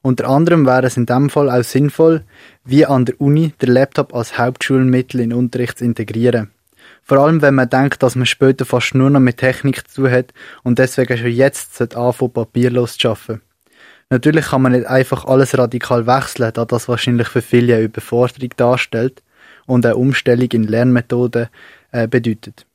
Unter 0.00 0.30
anderem 0.30 0.64
wäre 0.64 0.86
es 0.86 0.96
in 0.96 1.04
dem 1.04 1.28
Fall 1.28 1.50
auch 1.50 1.62
sinnvoll, 1.62 2.24
wie 2.64 2.86
an 2.86 3.04
der 3.04 3.20
Uni, 3.20 3.52
der 3.60 3.68
Laptop 3.68 4.14
als 4.14 4.38
Hauptschulmittel 4.38 5.20
in 5.20 5.30
den 5.30 5.38
Unterricht 5.38 5.80
zu 5.80 5.84
integrieren. 5.84 6.50
Vor 7.02 7.18
allem, 7.18 7.42
wenn 7.42 7.56
man 7.56 7.68
denkt, 7.68 8.02
dass 8.02 8.16
man 8.16 8.24
später 8.24 8.64
fast 8.64 8.94
nur 8.94 9.10
noch 9.10 9.20
mit 9.20 9.36
Technik 9.36 9.86
zu 9.86 10.10
hat 10.10 10.32
und 10.62 10.78
deswegen 10.78 11.18
schon 11.18 11.30
jetzt 11.30 11.78
anfangen, 11.94 12.32
papierlos 12.32 12.96
zu 12.96 13.10
arbeiten. 13.10 13.42
Natürlich 14.10 14.46
kann 14.46 14.62
man 14.62 14.72
nicht 14.72 14.86
einfach 14.86 15.24
alles 15.24 15.56
radikal 15.56 16.06
wechseln, 16.06 16.52
da 16.52 16.64
das 16.64 16.88
wahrscheinlich 16.88 17.28
für 17.28 17.42
viele 17.42 17.74
eine 17.74 17.84
Überforderung 17.84 18.50
darstellt 18.56 19.22
und 19.66 19.86
eine 19.86 19.96
Umstellung 19.96 20.48
in 20.52 20.64
Lernmethoden 20.64 21.48
äh, 21.92 22.08
bedeutet. 22.08 22.66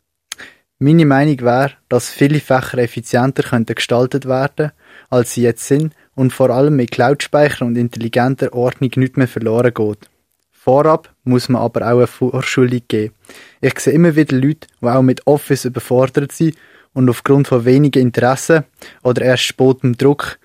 Meine 0.80 1.06
Meinung 1.06 1.42
wäre, 1.42 1.72
dass 1.90 2.12
viele 2.12 2.40
Fächer 2.40 2.78
effizienter 2.78 3.44
könnten 3.44 3.74
gestaltet 3.74 4.28
werden, 4.28 4.72
als 5.10 5.34
sie 5.34 5.42
jetzt 5.42 5.66
sind 5.66 5.94
und 6.14 6.34
vor 6.34 6.52
allem 6.52 6.76
mit 6.76 6.92
Cloud-Speicher 6.92 7.66
und 7.66 7.78
intelligenter 7.78 8.54
Ordnung 8.54 8.92
nicht 8.96 9.18
mehr 9.18 9.28
verloren 9.28 9.74
geht. 9.74 10.10
Vorab 10.52 11.10
muss 11.24 11.50
man 11.50 11.62
aber 11.62 11.82
auch 11.82 11.98
eine 11.98 12.08
Vorschulung 12.08 12.82
geben. 12.88 13.16
Ich 13.62 13.80
sehe 13.80 13.94
immer 13.94 14.16
wieder 14.16 14.36
Leute, 14.36 14.68
die 14.82 14.86
auch 14.86 15.02
mit 15.02 15.26
Office 15.26 15.66
überfordert 15.66 16.32
sind 16.32 16.56
und 16.94 17.10
aufgrund 17.10 17.48
von 17.48 17.66
wenigen 17.66 18.02
Interessen 18.02 18.64
oder 19.02 19.22
erst 19.22 19.44
spätem 19.44 19.98
Druck 19.98 20.38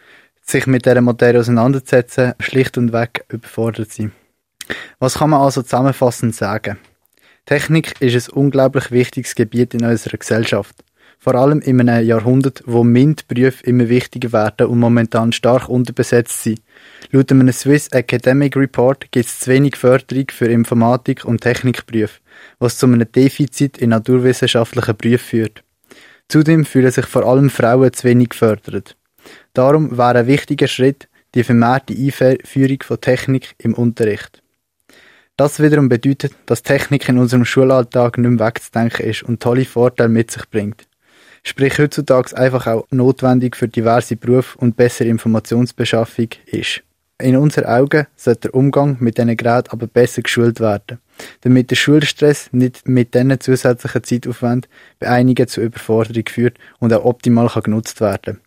sich 0.42 0.66
mit 0.66 0.84
dieser 0.84 1.00
Materie 1.00 1.40
auseinanderzusetzen, 1.40 2.34
schlicht 2.40 2.76
und 2.78 2.92
weg 2.92 3.24
überfordert 3.28 3.92
sind. 3.92 4.12
Was 4.98 5.14
kann 5.14 5.30
man 5.30 5.40
also 5.40 5.62
zusammenfassend 5.62 6.34
sagen? 6.34 6.78
Technik 7.46 8.00
ist 8.00 8.28
ein 8.28 8.34
unglaublich 8.34 8.90
wichtiges 8.90 9.34
Gebiet 9.34 9.74
in 9.74 9.84
unserer 9.84 10.16
Gesellschaft. 10.16 10.84
Vor 11.18 11.34
allem 11.34 11.60
in 11.60 11.80
einem 11.80 12.04
Jahrhundert, 12.04 12.62
wo 12.66 12.82
MINT-Berufe 12.82 13.64
immer 13.64 13.88
wichtiger 13.88 14.32
werden 14.32 14.66
und 14.66 14.80
momentan 14.80 15.32
stark 15.32 15.68
unterbesetzt 15.68 16.42
sind. 16.42 16.60
Laut 17.12 17.30
einem 17.30 17.52
Swiss 17.52 17.88
Academic 17.88 18.56
Report 18.56 19.10
gibt 19.12 19.26
es 19.26 19.40
zu 19.40 19.50
wenig 19.50 19.76
Förderung 19.76 20.26
für 20.30 20.46
Informatik- 20.46 21.24
und 21.24 21.40
Technikberufe, 21.40 22.20
was 22.58 22.78
zu 22.78 22.86
einem 22.86 23.10
Defizit 23.10 23.78
in 23.78 23.90
naturwissenschaftlichen 23.90 24.96
Berufen 24.96 25.18
führt. 25.18 25.64
Zudem 26.28 26.64
fühlen 26.64 26.90
sich 26.90 27.06
vor 27.06 27.24
allem 27.24 27.50
Frauen 27.50 27.92
zu 27.92 28.04
wenig 28.04 28.30
gefördert. 28.30 28.96
Darum 29.54 29.96
wäre 29.98 30.20
ein 30.20 30.26
wichtiger 30.26 30.68
Schritt 30.68 31.08
die 31.34 31.44
vermehrte 31.44 31.94
Einführung 31.94 32.78
von 32.82 33.00
Technik 33.00 33.54
im 33.58 33.74
Unterricht. 33.74 34.42
Das 35.36 35.60
wiederum 35.60 35.88
bedeutet, 35.88 36.34
dass 36.46 36.62
Technik 36.62 37.08
in 37.08 37.18
unserem 37.18 37.44
Schulalltag 37.44 38.18
nicht 38.18 38.30
mehr 38.30 38.46
wegzudenken 38.46 39.06
ist 39.06 39.22
und 39.22 39.40
tolle 39.40 39.64
Vorteile 39.64 40.08
mit 40.08 40.30
sich 40.30 40.48
bringt. 40.50 40.86
Sprich 41.42 41.78
heutzutage 41.78 42.36
einfach 42.36 42.66
auch 42.66 42.86
notwendig 42.90 43.56
für 43.56 43.66
diverse 43.66 44.16
Berufe 44.16 44.58
und 44.58 44.76
bessere 44.76 45.08
Informationsbeschaffung 45.08 46.28
ist. 46.46 46.82
In 47.20 47.36
unseren 47.36 47.66
Augen 47.66 48.06
sollte 48.16 48.48
der 48.48 48.54
Umgang 48.54 48.96
mit 49.00 49.16
diesen 49.16 49.36
Geräten 49.36 49.70
aber 49.70 49.86
besser 49.86 50.22
geschult 50.22 50.60
werden, 50.60 50.98
damit 51.40 51.70
der 51.70 51.76
Schulstress 51.76 52.48
nicht 52.52 52.88
mit 52.88 53.14
diesen 53.14 53.40
zusätzlichen 53.40 54.04
Zeitaufwand 54.04 54.68
bei 54.98 55.08
einigen 55.08 55.48
zur 55.48 55.64
Überforderung 55.64 56.24
führt 56.28 56.58
und 56.78 56.92
auch 56.92 57.04
optimal 57.04 57.48
kann 57.48 57.62
genutzt 57.62 58.00
werden. 58.00 58.40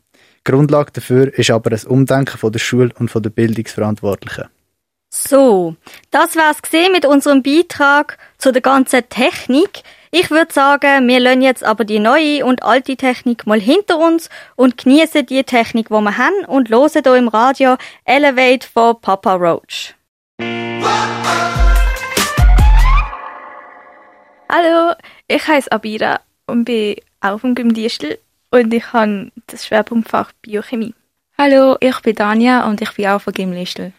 Grundlage 0.45 0.91
dafür 0.93 1.33
ist 1.37 1.49
aber 1.49 1.71
ein 1.71 1.87
Umdenken 1.87 2.37
von 2.37 2.51
der 2.51 2.59
Schule 2.59 2.91
und 2.97 3.09
von 3.09 3.21
der 3.21 3.31
Bildungsverantwortlichen. 3.31 4.45
So, 5.09 5.75
das 6.11 6.35
war's 6.35 6.61
gesehen 6.61 6.91
mit 6.91 7.05
unserem 7.05 7.41
Beitrag 7.41 8.17
zu 8.37 8.51
der 8.51 8.61
ganzen 8.61 9.07
Technik. 9.09 9.81
Ich 10.11 10.29
würde 10.29 10.53
sagen, 10.53 11.07
wir 11.07 11.19
lassen 11.19 11.41
jetzt 11.41 11.63
aber 11.63 11.83
die 11.83 11.99
neue 11.99 12.45
und 12.45 12.63
alte 12.63 12.95
Technik 12.95 13.47
mal 13.47 13.59
hinter 13.59 13.97
uns 13.97 14.29
und 14.55 14.77
genießen 14.77 15.25
die 15.25 15.43
Technik, 15.43 15.87
die 15.87 15.93
wir 15.93 16.17
haben 16.17 16.45
und 16.47 16.69
hören 16.69 16.89
hier 16.91 17.15
im 17.15 17.27
Radio 17.27 17.77
Elevate 18.03 18.67
von 18.67 18.99
Papa 19.01 19.35
Roach. 19.35 19.95
Hallo, 24.47 24.93
ich 25.27 25.47
heiße 25.47 25.71
Abira 25.71 26.19
und 26.45 26.65
bin 26.65 26.97
auch 27.21 27.39
vom 27.39 27.55
Gymnastel 27.55 28.19
und 28.51 28.73
ich 28.73 28.93
habe 28.93 29.31
das 29.47 29.65
Schwerpunktfach 29.65 30.31
Biochemie. 30.41 30.93
Hallo, 31.37 31.77
ich 31.79 31.99
bin 32.01 32.15
Dania 32.15 32.67
und 32.67 32.81
ich 32.81 32.91
bin 32.93 33.07
auch 33.07 33.21
vom 33.21 33.33
Gymnastel. 33.33 33.93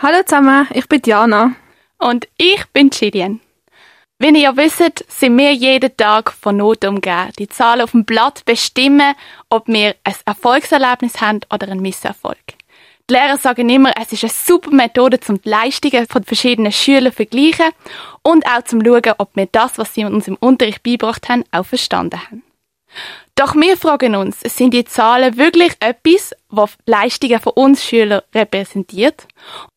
Hallo 0.00 0.22
zusammen, 0.24 0.68
ich 0.72 0.88
bin 0.88 1.02
Diana. 1.02 1.54
Und 1.98 2.28
ich 2.36 2.64
bin 2.72 2.90
Gillian. 2.90 3.40
Wie 4.20 4.28
ihr 4.28 4.38
ja 4.38 4.56
wisst, 4.56 5.04
sind 5.08 5.36
wir 5.36 5.52
jeden 5.52 5.96
Tag 5.96 6.32
von 6.32 6.56
Not 6.56 6.84
umgeben. 6.84 7.30
Die 7.38 7.48
Zahlen 7.48 7.82
auf 7.82 7.92
dem 7.92 8.04
Blatt 8.04 8.44
bestimmen, 8.44 9.14
ob 9.48 9.66
wir 9.68 9.94
ein 10.04 10.14
Erfolgserlebnis 10.24 11.20
haben 11.20 11.40
oder 11.52 11.68
einen 11.68 11.80
Misserfolg. 11.80 12.38
Die 13.08 13.14
Lehrer 13.14 13.38
sagen 13.38 13.68
immer, 13.68 13.92
es 14.00 14.12
ist 14.12 14.24
eine 14.24 14.32
super 14.32 14.70
Methode, 14.70 15.18
um 15.28 15.40
die 15.40 15.48
Leistungen 15.48 16.06
von 16.06 16.24
verschiedenen 16.24 16.72
Schülern 16.72 17.12
zu 17.12 17.16
vergleichen 17.16 17.70
und 18.22 18.46
auch 18.46 18.62
zum 18.64 18.84
schauen, 18.84 19.14
ob 19.18 19.34
wir 19.34 19.46
das, 19.46 19.78
was 19.78 19.94
sie 19.94 20.04
uns 20.04 20.28
im 20.28 20.36
Unterricht 20.36 20.82
beigebracht 20.82 21.28
haben, 21.28 21.44
auch 21.50 21.64
verstanden 21.64 22.20
haben. 22.20 22.42
Doch 23.38 23.54
wir 23.54 23.76
fragen 23.76 24.16
uns, 24.16 24.40
sind 24.40 24.74
die 24.74 24.84
Zahlen 24.84 25.36
wirklich 25.36 25.72
etwas, 25.78 26.34
was 26.48 26.76
Leistungen 26.86 27.38
von 27.38 27.52
uns 27.52 27.84
Schülern 27.84 28.22
repräsentiert? 28.34 29.28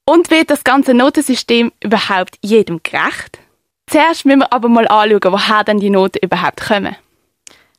Und 0.04 0.32
wird 0.32 0.50
das 0.50 0.64
ganze 0.64 0.96
Notensystem 0.96 1.72
überhaupt 1.80 2.40
jedem 2.42 2.82
gerecht? 2.82 3.38
Zuerst 3.86 4.26
müssen 4.26 4.40
wir 4.40 4.52
aber 4.52 4.68
mal 4.68 4.88
anschauen, 4.88 5.32
woher 5.32 5.64
denn 5.64 5.80
die 5.80 5.92
Noten 5.92 6.18
überhaupt 6.24 6.60
kommen. 6.60 6.96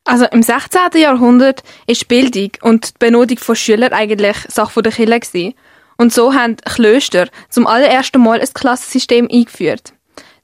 Also 0.04 0.26
im 0.26 0.44
16. 0.44 1.00
Jahrhundert 1.00 1.64
ist 1.88 2.06
Bildung 2.06 2.52
und 2.60 2.90
die 2.90 2.98
Benotung 3.00 3.38
von 3.38 3.56
Schülern 3.56 3.92
eigentlich 3.92 4.36
Sache 4.46 4.82
der 4.82 4.92
Kirche 4.92 5.54
Und 5.96 6.12
so 6.12 6.32
haben 6.32 6.58
Klöster 6.58 7.26
zum 7.48 7.66
allerersten 7.66 8.22
Mal 8.22 8.40
ein 8.40 8.54
Klassensystem 8.54 9.28
eingeführt. 9.28 9.92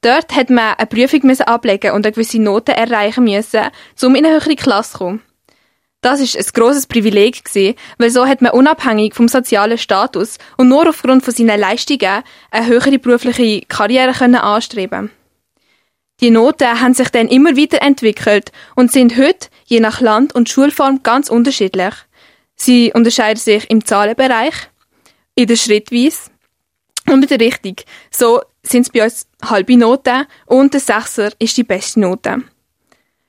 Dort 0.01 0.35
hat 0.35 0.51
man 0.51 0.75
eine 0.75 0.87
Prüfung 0.89 1.31
ablegen 1.41 1.93
und 1.93 2.05
eine 2.05 2.13
gewisse 2.13 2.41
Note 2.41 2.73
erreichen 2.73 3.23
müssen, 3.23 3.69
um 4.03 4.17
in 4.17 4.27
eine 4.27 4.35
höhere 4.35 4.57
Klasse 4.57 4.93
zu 4.93 4.99
kommen. 4.99 5.28
Das 6.01 6.21
ist 6.21 6.37
ein 6.37 6.45
grosses 6.55 6.87
Privileg 6.87 7.45
gewesen, 7.45 7.75
weil 7.99 8.11
so 8.11 8.27
hat 8.27 8.41
man 8.41 8.53
unabhängig 8.53 9.15
vom 9.15 9.27
sozialen 9.27 9.79
Status 9.79 10.39
und 10.57 10.69
nur 10.69 10.89
aufgrund 10.89 11.25
von 11.25 11.35
seinen 11.35 11.59
Leistungen 11.59 12.23
eine 12.51 12.67
höhere 12.67 12.99
berufliche 12.99 13.67
Karriere 13.67 14.13
können 14.13 14.37
anstreben. 14.37 15.11
Die 16.21 16.31
Noten 16.31 16.81
haben 16.81 16.95
sich 16.95 17.09
dann 17.11 17.29
immer 17.29 17.57
weiterentwickelt 17.57 18.53
und 18.75 18.93
sind 18.93 19.17
heute 19.17 19.49
je 19.67 19.81
nach 19.81 20.01
Land 20.01 20.35
und 20.35 20.49
Schulform 20.49 21.03
ganz 21.03 21.31
unterschiedlich. 21.31 21.95
Sie 22.55 22.93
unterscheiden 22.93 23.41
sich 23.41 23.71
im 23.71 23.85
Zahlenbereich, 23.85 24.55
in 25.37 25.47
der 25.47 25.57
Schrittweise 25.57 26.31
und 27.09 27.23
in 27.23 27.29
der 27.29 27.41
Richtung. 27.41 27.77
So 28.11 28.41
sind 28.63 28.83
es 28.83 28.91
bei 28.91 29.05
uns 29.05 29.29
halbe 29.45 29.77
Noten 29.77 30.27
und 30.47 30.75
der 30.75 30.81
Sechser 30.81 31.31
ist 31.39 31.57
die 31.57 31.65
beste 31.65 32.01
Note. 32.01 32.43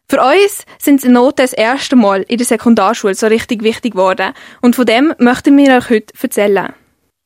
Für 0.09 0.23
uns 0.23 0.65
sind 0.79 1.03
die 1.03 1.07
Noten 1.07 1.43
das 1.43 1.53
erste 1.53 1.95
Mal 1.95 2.23
in 2.23 2.37
der 2.37 2.47
Sekundarschule 2.47 3.13
so 3.13 3.27
richtig 3.27 3.61
wichtig 3.61 3.91
geworden 3.91 4.33
und 4.59 4.75
von 4.75 4.87
dem 4.87 5.13
möchten 5.19 5.55
wir 5.55 5.77
euch 5.77 5.91
heute 5.91 6.13
erzählen. 6.19 6.73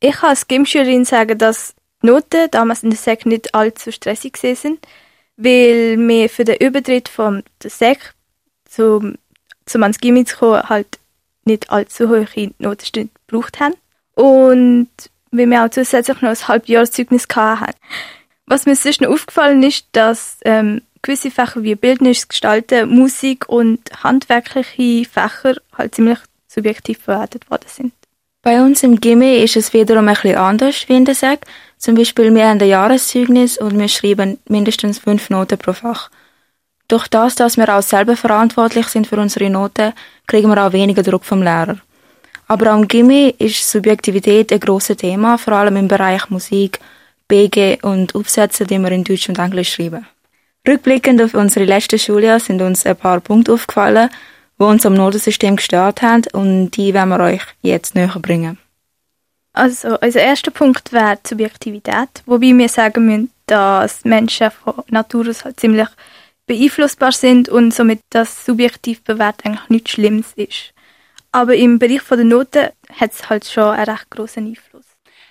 Ich 0.01 0.15
kann 0.17 0.31
als 0.31 0.49
Gymschülerin 0.49 1.05
sagen, 1.05 1.37
dass 1.37 1.75
Noten 2.01 2.51
damals 2.51 2.83
in 2.83 2.89
der 2.89 2.99
Sek 2.99 3.25
nicht 3.25 3.55
allzu 3.55 3.93
stressig 3.93 4.35
sind, 4.35 4.85
weil 5.37 5.97
wir 5.97 6.29
für 6.29 6.43
den 6.43 6.57
Übertritt 6.57 7.07
von 7.07 7.43
der 7.63 7.69
Sek 7.69 8.13
zum, 8.65 9.15
zum 9.65 9.83
ans 9.83 9.99
Gimmi 9.99 10.25
zu 10.25 10.35
kommen, 10.35 10.67
halt 10.67 10.99
nicht 11.45 11.71
allzu 11.71 12.09
hohe 12.09 12.27
Notenstunden 12.59 13.11
gebraucht 13.27 13.61
haben. 13.61 13.75
Und 14.15 14.89
weil 15.31 15.49
wir 15.49 15.63
auch 15.63 15.69
zusätzlich 15.69 16.21
noch 16.21 16.29
ein 16.29 16.47
Halbjahreszeugnis 16.47 17.27
hatten. 17.33 17.79
Was 18.45 18.65
mir 18.65 18.75
sonst 18.75 18.99
noch 18.99 19.09
aufgefallen 19.09 19.63
ist, 19.63 19.87
dass 19.93 20.37
ähm, 20.43 20.81
gewisse 21.03 21.29
Fächer 21.29 21.61
wie 21.61 21.75
Bildnis, 21.75 22.27
Gestalten, 22.27 22.89
Musik 22.89 23.47
und 23.47 23.79
handwerkliche 24.03 25.07
Fächer 25.07 25.55
halt 25.77 25.93
ziemlich 25.93 26.17
subjektiv 26.47 26.99
verwertet 26.99 27.49
worden 27.51 27.67
sind. 27.67 27.93
Bei 28.41 28.61
uns 28.61 28.83
im 28.83 28.99
Gimmi 28.99 29.37
ist 29.37 29.55
es 29.55 29.73
wiederum 29.73 30.07
ein 30.07 30.15
bisschen 30.15 30.37
anders 30.37 30.89
wie 30.89 30.97
in 30.97 31.05
der 31.05 31.15
SEC. 31.15 31.39
Zum 31.77 31.95
Beispiel, 31.95 32.33
wir 32.33 32.47
haben 32.47 32.59
ein 32.59 32.67
Jahreszeugnis 32.67 33.57
und 33.57 33.77
wir 33.77 33.87
schreiben 33.87 34.37
mindestens 34.49 34.99
fünf 34.99 35.29
Noten 35.29 35.57
pro 35.57 35.73
Fach. 35.73 36.09
Durch 36.89 37.07
das, 37.07 37.35
dass 37.35 37.55
wir 37.55 37.73
auch 37.73 37.81
selber 37.81 38.17
verantwortlich 38.17 38.87
sind 38.87 39.07
für 39.07 39.17
unsere 39.17 39.49
Noten, 39.49 39.93
kriegen 40.27 40.49
wir 40.49 40.65
auch 40.65 40.73
weniger 40.73 41.03
Druck 41.03 41.23
vom 41.23 41.41
Lehrer. 41.41 41.77
Aber 42.47 42.67
am 42.67 42.87
Gimmi 42.87 43.33
ist 43.39 43.69
Subjektivität 43.69 44.51
ein 44.51 44.59
grosses 44.59 44.97
Thema, 44.97 45.37
vor 45.37 45.53
allem 45.53 45.77
im 45.77 45.87
Bereich 45.87 46.29
Musik, 46.29 46.79
BG 47.29 47.79
und 47.81 48.13
Aufsätze, 48.13 48.65
die 48.65 48.77
wir 48.79 48.91
in 48.91 49.05
Deutsch 49.05 49.29
und 49.29 49.39
Englisch 49.39 49.73
schreiben. 49.73 50.05
Rückblickend 50.65 51.21
auf 51.21 51.33
unsere 51.33 51.65
letzte 51.65 51.99
Schuljahr 51.99 52.39
sind 52.39 52.61
uns 52.61 52.85
ein 52.85 52.95
paar 52.95 53.19
Punkte 53.19 53.53
aufgefallen, 53.53 54.09
die 54.57 54.63
uns 54.63 54.85
am 54.85 54.93
Notensystem 54.93 55.57
gestört 55.57 56.01
haben 56.01 56.23
und 56.31 56.71
die 56.71 56.93
werden 56.93 57.09
wir 57.09 57.19
euch 57.19 57.41
jetzt 57.61 57.95
näher 57.95 58.17
bringen. 58.21 58.57
Also, 59.51 59.99
unser 59.99 60.21
erster 60.21 60.51
Punkt 60.51 60.93
wäre 60.93 61.17
die 61.17 61.29
Subjektivität, 61.29 62.23
wobei 62.25 62.57
wir 62.57 62.69
sagen 62.69 63.05
müssen, 63.05 63.31
dass 63.45 64.05
Menschen 64.05 64.51
von 64.51 64.83
Natur 64.87 65.27
aus 65.27 65.43
halt 65.43 65.59
ziemlich 65.59 65.89
beeinflussbar 66.47 67.11
sind 67.11 67.49
und 67.49 67.73
somit 67.73 67.99
das 68.09 68.45
subjektiv 68.45 69.03
bewährt 69.03 69.45
eigentlich 69.45 69.69
nichts 69.69 69.91
Schlimmes 69.91 70.31
ist. 70.35 70.73
Aber 71.33 71.55
im 71.55 71.77
Bereich 71.77 72.03
der 72.09 72.23
Noten 72.23 72.69
hat 72.99 73.11
es 73.11 73.29
halt 73.29 73.45
schon 73.45 73.75
einen 73.75 73.89
recht 73.89 74.09
großen 74.09 74.45
Einfluss. 74.45 74.85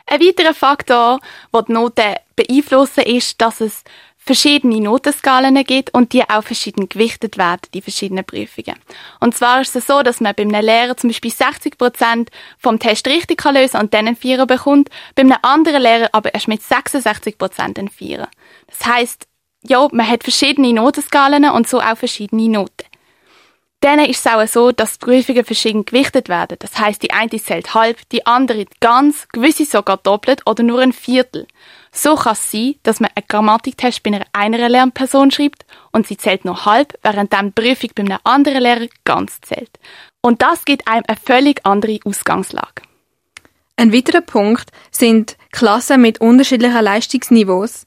Ein 0.06 0.20
weiterer 0.20 0.54
Faktor, 0.54 1.20
der 1.54 1.62
die 1.62 1.72
Noten 1.72 2.14
beeinflussen, 2.36 3.04
ist, 3.04 3.40
dass 3.40 3.60
es 3.60 3.82
verschiedene 4.24 4.80
Notenskalen 4.80 5.62
gibt 5.64 5.92
und 5.92 6.12
die 6.12 6.28
auch 6.28 6.44
verschieden 6.44 6.88
gewichtet 6.88 7.37
werden, 7.37 7.62
die 7.74 7.82
verschiedenen 7.82 8.24
Prüfungen. 8.24 8.76
Und 9.20 9.35
zwar 9.37 9.61
ist 9.61 9.74
es 9.74 9.87
so, 9.87 10.02
dass 10.02 10.20
man 10.20 10.35
bei 10.37 10.42
einem 10.42 10.64
Lehrer 10.64 10.96
zum 10.96 11.11
Beispiel 11.11 11.32
60 11.32 11.76
Prozent 11.76 12.30
vom 12.58 12.78
Test 12.78 13.06
richtig 13.08 13.38
kann 13.38 13.56
lösen 13.56 13.80
und 13.80 13.92
dann 13.94 14.06
einen 14.06 14.16
Vierer 14.16 14.46
bekommt, 14.46 14.90
bei 15.16 15.22
einem 15.22 15.37
anderen 15.42 15.82
Lehrer 15.82 16.08
aber 16.12 16.32
erst 16.35 16.48
mit 16.48 16.62
66 16.62 17.37
Prozent 17.37 17.78
einen 17.78 17.88
Vierer. 17.88 18.28
Das 18.68 18.87
heißt, 18.87 19.26
ja, 19.64 19.88
man 19.90 20.08
hat 20.08 20.22
verschiedene 20.22 20.72
Notenskalen 20.72 21.44
und 21.50 21.68
so 21.68 21.80
auch 21.80 21.96
verschiedene 21.96 22.48
Noten. 22.48 22.87
Dann 23.80 23.98
ist 23.98 24.24
es 24.24 24.32
auch 24.32 24.46
so, 24.46 24.70
dass 24.70 24.98
die 24.98 25.04
Prüfungen 25.04 25.44
verschieden 25.44 25.85
gewichtet 25.85 26.28
werden. 26.28 26.56
Das 26.61 26.78
heißt, 26.78 27.02
die 27.02 27.11
eine 27.11 27.30
zählt 27.30 27.74
halb, 27.74 28.08
die 28.11 28.24
andere 28.24 28.66
ganz, 28.78 29.26
gewisse 29.32 29.64
sogar 29.64 29.96
doppelt 29.96 30.42
oder 30.46 30.62
nur 30.62 30.80
ein 30.80 30.92
Viertel. 30.92 31.48
So 31.94 32.14
kann 32.14 32.33
es 32.33 32.50
sein, 32.50 32.76
dass 32.83 33.00
man 33.00 33.11
einen 33.14 33.26
Grammatiktest 33.28 34.02
bei 34.02 34.12
einer, 34.12 34.24
einer 34.33 34.68
Lernperson 34.70 35.31
schreibt 35.31 35.66
und 35.92 36.07
sie 36.07 36.16
zählt 36.16 36.46
nur 36.46 36.64
halb, 36.64 36.94
während 37.02 37.33
dann 37.35 37.55
die 37.55 37.62
Prüfung 37.62 37.90
bei 37.94 38.02
einem 38.05 38.18
anderen 38.24 38.62
Lehrer 38.62 38.87
ganz 39.05 39.40
zählt. 39.42 39.78
Und 40.22 40.40
das 40.40 40.64
gibt 40.64 40.88
einem 40.88 41.05
eine 41.07 41.18
völlig 41.22 41.64
andere 41.66 42.00
Ausgangslage. 42.05 42.83
Ein 43.76 43.92
weiterer 43.92 44.22
Punkt 44.22 44.70
sind 44.90 45.37
Klassen 45.50 46.00
mit 46.00 46.20
unterschiedlichen 46.20 46.83
Leistungsniveaus. 46.83 47.87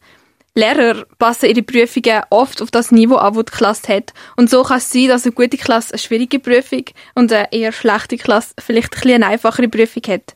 Lehrer 0.54 1.06
passen 1.18 1.50
ihre 1.50 1.64
Prüfungen 1.64 2.24
oft 2.30 2.62
auf 2.62 2.72
das 2.72 2.92
Niveau 2.92 3.16
an, 3.16 3.34
das 3.34 3.46
die 3.46 3.52
Klasse 3.52 3.96
hat. 3.96 4.14
Und 4.36 4.50
so 4.50 4.64
kann 4.64 4.78
es 4.78 4.92
sein, 4.92 5.08
dass 5.08 5.26
eine 5.26 5.34
gute 5.34 5.58
Klasse 5.58 5.94
eine 5.94 6.00
schwierige 6.00 6.40
Prüfung 6.40 6.86
und 7.16 7.32
eine 7.34 7.52
eher 7.52 7.72
schlechte 7.72 8.18
Klasse 8.18 8.54
vielleicht 8.60 9.04
ein 9.06 9.16
eine 9.16 9.28
einfachere 9.28 9.68
Prüfung 9.68 10.04
hat. 10.08 10.36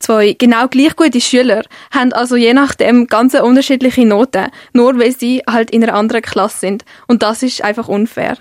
Zwei 0.00 0.32
genau 0.32 0.66
gleich 0.66 0.96
gute 0.96 1.20
Schüler 1.20 1.62
haben 1.92 2.12
also 2.12 2.34
je 2.36 2.54
nachdem 2.54 3.06
ganz 3.06 3.34
unterschiedliche 3.34 4.06
Noten, 4.06 4.50
nur 4.72 4.98
weil 4.98 5.12
sie 5.12 5.42
halt 5.48 5.70
in 5.70 5.84
einer 5.84 5.94
anderen 5.94 6.22
Klasse 6.22 6.58
sind. 6.58 6.84
Und 7.06 7.22
das 7.22 7.42
ist 7.42 7.62
einfach 7.62 7.86
unfair. 7.86 8.36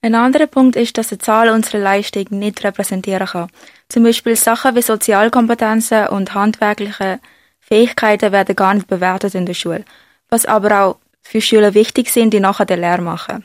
Ein 0.00 0.14
anderer 0.14 0.46
Punkt 0.46 0.76
ist, 0.76 0.96
dass 0.96 1.10
eine 1.10 1.18
Zahl 1.18 1.48
unsere 1.50 1.82
Leistung 1.82 2.26
nicht 2.30 2.62
repräsentieren 2.62 3.26
kann. 3.26 3.48
Zum 3.88 4.04
Beispiel 4.04 4.36
Sachen 4.36 4.76
wie 4.76 4.82
Sozialkompetenzen 4.82 6.08
und 6.08 6.34
handwerkliche 6.34 7.20
Fähigkeiten 7.60 8.32
werden 8.32 8.54
gar 8.54 8.74
nicht 8.74 8.86
bewertet 8.86 9.34
in 9.34 9.46
der 9.46 9.54
Schule 9.54 9.84
was 10.34 10.46
aber 10.46 10.80
auch 10.80 10.96
für 11.22 11.40
Schüler 11.40 11.74
wichtig 11.74 12.10
sind, 12.10 12.34
die 12.34 12.40
nachher 12.40 12.66
die 12.66 12.74
Lehre 12.74 13.00
machen. 13.00 13.44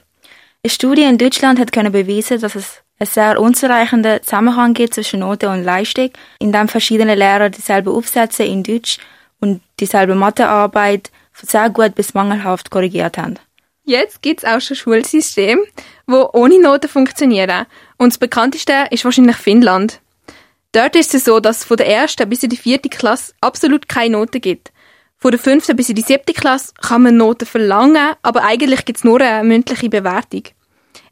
Eine 0.64 0.72
Studie 0.72 1.04
in 1.04 1.18
Deutschland 1.18 1.60
hat 1.60 1.72
können 1.72 1.92
beweisen, 1.92 2.42
dass 2.42 2.56
es 2.56 2.82
einen 3.00 3.10
sehr 3.10 3.40
unzureichenden 3.40 4.22
Zusammenhang 4.24 4.74
gibt 4.74 4.94
zwischen 4.94 5.22
Note 5.22 5.50
und 5.50 5.64
Leistung, 5.64 6.12
indem 6.40 6.68
verschiedene 6.68 7.16
Lehrer 7.16 7.50
dieselben 7.50 7.94
Aufsätze 7.94 8.44
in 8.44 8.64
Deutsch 8.64 8.98
und 9.40 9.62
dieselbe 9.80 10.16
Mathearbeit 10.16 11.10
von 11.32 11.48
sehr 11.48 11.70
gut 11.70 11.96
bis 11.96 12.14
mangelhaft 12.14 12.70
korrigiert 12.70 13.18
haben. 13.18 13.40
Jetzt 13.86 14.22
gibt 14.22 14.44
es 14.44 14.50
auch 14.50 14.60
schon 14.60 14.76
Schulsysteme, 14.76 15.64
wo 16.06 16.30
ohne 16.34 16.62
Noten 16.62 16.90
funktionieren. 16.90 17.66
Und 17.98 18.14
das 18.14 18.20
bekannteste 18.20 18.88
ist 18.92 19.06
wahrscheinlich 19.06 19.38
Finnland. 19.38 20.02
Dort 20.74 20.96
ist 20.96 21.16
es 21.16 21.26
so, 21.26 21.40
dass 21.40 21.60
es 21.60 21.64
von 21.64 21.78
der 21.78 21.88
ersten 21.88 22.30
bis 22.30 22.44
in 22.44 22.52
die 22.52 22.58
vierte 22.58 22.90
Klasse 22.90 23.34
absolut 23.42 23.90
keine 23.90 24.18
Noten 24.18 24.42
gibt. 24.42 24.72
Von 25.18 25.32
der 25.32 25.40
fünften 25.40 25.76
bis 25.76 25.90
in 25.90 25.96
die 25.96 26.04
siebte 26.04 26.34
Klasse 26.34 26.74
kann 26.82 27.02
man 27.02 27.18
Noten 27.18 27.46
verlangen, 27.46 28.14
aber 28.22 28.44
eigentlich 28.44 28.86
gibt 28.86 29.00
es 29.00 29.04
nur 29.04 29.20
eine 29.22 29.44
mündliche 29.44 29.90
Bewertung. 29.90 30.44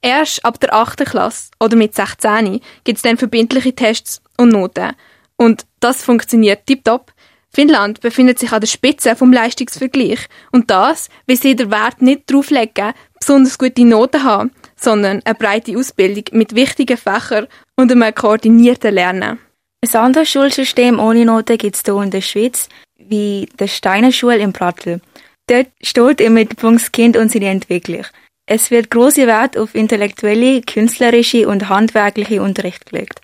Erst 0.01 0.43
ab 0.45 0.59
der 0.59 0.73
achten 0.73 1.05
Klasse 1.05 1.49
oder 1.59 1.75
mit 1.75 1.95
16 1.95 2.61
gibt 2.83 2.97
es 2.97 3.01
dann 3.01 3.17
verbindliche 3.17 3.73
Tests 3.73 4.21
und 4.37 4.49
Noten. 4.49 4.93
Und 5.37 5.65
das 5.79 6.03
funktioniert 6.03 6.65
tiptop. 6.65 7.13
Finnland 7.49 8.01
befindet 8.01 8.39
sich 8.39 8.51
an 8.51 8.59
der 8.59 8.67
Spitze 8.67 9.15
vom 9.15 9.33
Leistungsvergleich. 9.33 10.27
Und 10.51 10.69
das, 10.69 11.09
weil 11.25 11.37
sie 11.37 11.55
den 11.55 11.71
Wert 11.71 12.01
nicht 12.01 12.29
darauf 12.29 12.49
legen, 12.49 12.93
besonders 13.19 13.57
gute 13.57 13.85
Noten 13.85 14.23
haben, 14.23 14.51
sondern 14.75 15.21
eine 15.23 15.35
breite 15.35 15.77
Ausbildung 15.77 16.25
mit 16.31 16.55
wichtigen 16.55 16.97
Fächern 16.97 17.47
und 17.75 17.91
einem 17.91 18.13
koordinierten 18.13 18.93
Lernen. 18.93 19.39
Ein 19.81 19.95
anderes 19.99 20.29
Schulsystem 20.29 20.99
ohne 20.99 21.25
Noten 21.25 21.57
gibt 21.57 21.75
es 21.75 21.83
hier 21.85 22.01
in 22.01 22.11
der 22.11 22.21
Schweiz, 22.21 22.67
wie 22.97 23.47
der 23.59 23.67
Steiner 23.67 24.11
Schule 24.11 24.39
im 24.39 24.53
Prattl. 24.53 25.01
Dort 25.47 25.67
steht 25.81 26.21
im 26.21 26.33
Mittelpunkt 26.33 26.81
das 26.81 26.91
Kind 26.91 27.15
und 27.15 27.31
seine 27.31 27.49
Entwicklung. 27.49 28.05
Es 28.49 28.71
wird 28.71 28.89
große 28.89 29.27
Wert 29.27 29.57
auf 29.57 29.75
intellektuelle, 29.75 30.61
künstlerische 30.61 31.49
und 31.49 31.67
handwerkliche 31.67 32.41
Unterricht 32.41 32.85
gelegt. 32.89 33.19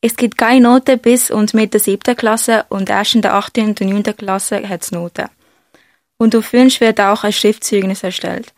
Es 0.00 0.16
gibt 0.16 0.36
keine 0.36 0.60
Noten 0.60 0.98
bis 0.98 1.30
und 1.30 1.54
mit 1.54 1.74
der 1.74 1.80
siebten 1.80 2.16
Klasse 2.16 2.66
und 2.68 2.90
erst 2.90 3.14
in 3.14 3.22
der 3.22 3.34
achten 3.34 3.68
und 3.68 3.80
neunten 3.80 4.16
Klasse 4.16 4.68
hat 4.68 4.82
es 4.82 4.90
Noten. 4.90 5.28
Und 6.18 6.34
auf 6.34 6.52
Wunsch 6.52 6.80
wird 6.80 7.00
auch 7.00 7.22
ein 7.22 7.32
Schriftzeugnis 7.32 8.02
erstellt. 8.02 8.52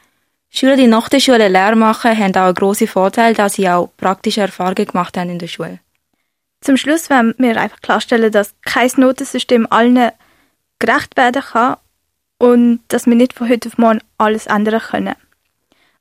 Schüler, 0.48 0.76
die 0.76 0.86
nach 0.86 1.10
der 1.10 1.20
Schule 1.20 1.48
Lehre 1.48 1.76
machen, 1.76 2.16
haben 2.16 2.34
auch 2.34 2.46
einen 2.46 2.54
grossen 2.54 2.88
Vorteil, 2.88 3.34
da 3.34 3.50
sie 3.50 3.68
auch 3.68 3.90
praktische 3.98 4.40
Erfahrungen 4.40 4.86
gemacht 4.86 5.18
haben 5.18 5.28
in 5.28 5.38
der 5.38 5.48
Schule. 5.48 5.80
Zum 6.62 6.78
Schluss 6.78 7.10
wollen 7.10 7.34
wir 7.36 7.60
einfach 7.60 7.80
klarstellen, 7.82 8.32
dass 8.32 8.54
kein 8.62 8.90
Notensystem 8.96 9.66
allen 9.68 10.12
gerecht 10.78 11.16
werden 11.18 11.42
kann 11.42 11.76
und 12.38 12.80
dass 12.88 13.06
wir 13.06 13.14
nicht 13.14 13.34
von 13.34 13.50
heute 13.50 13.68
auf 13.68 13.76
morgen 13.76 14.00
alles 14.16 14.46
ändern 14.46 14.80
können. 14.80 15.14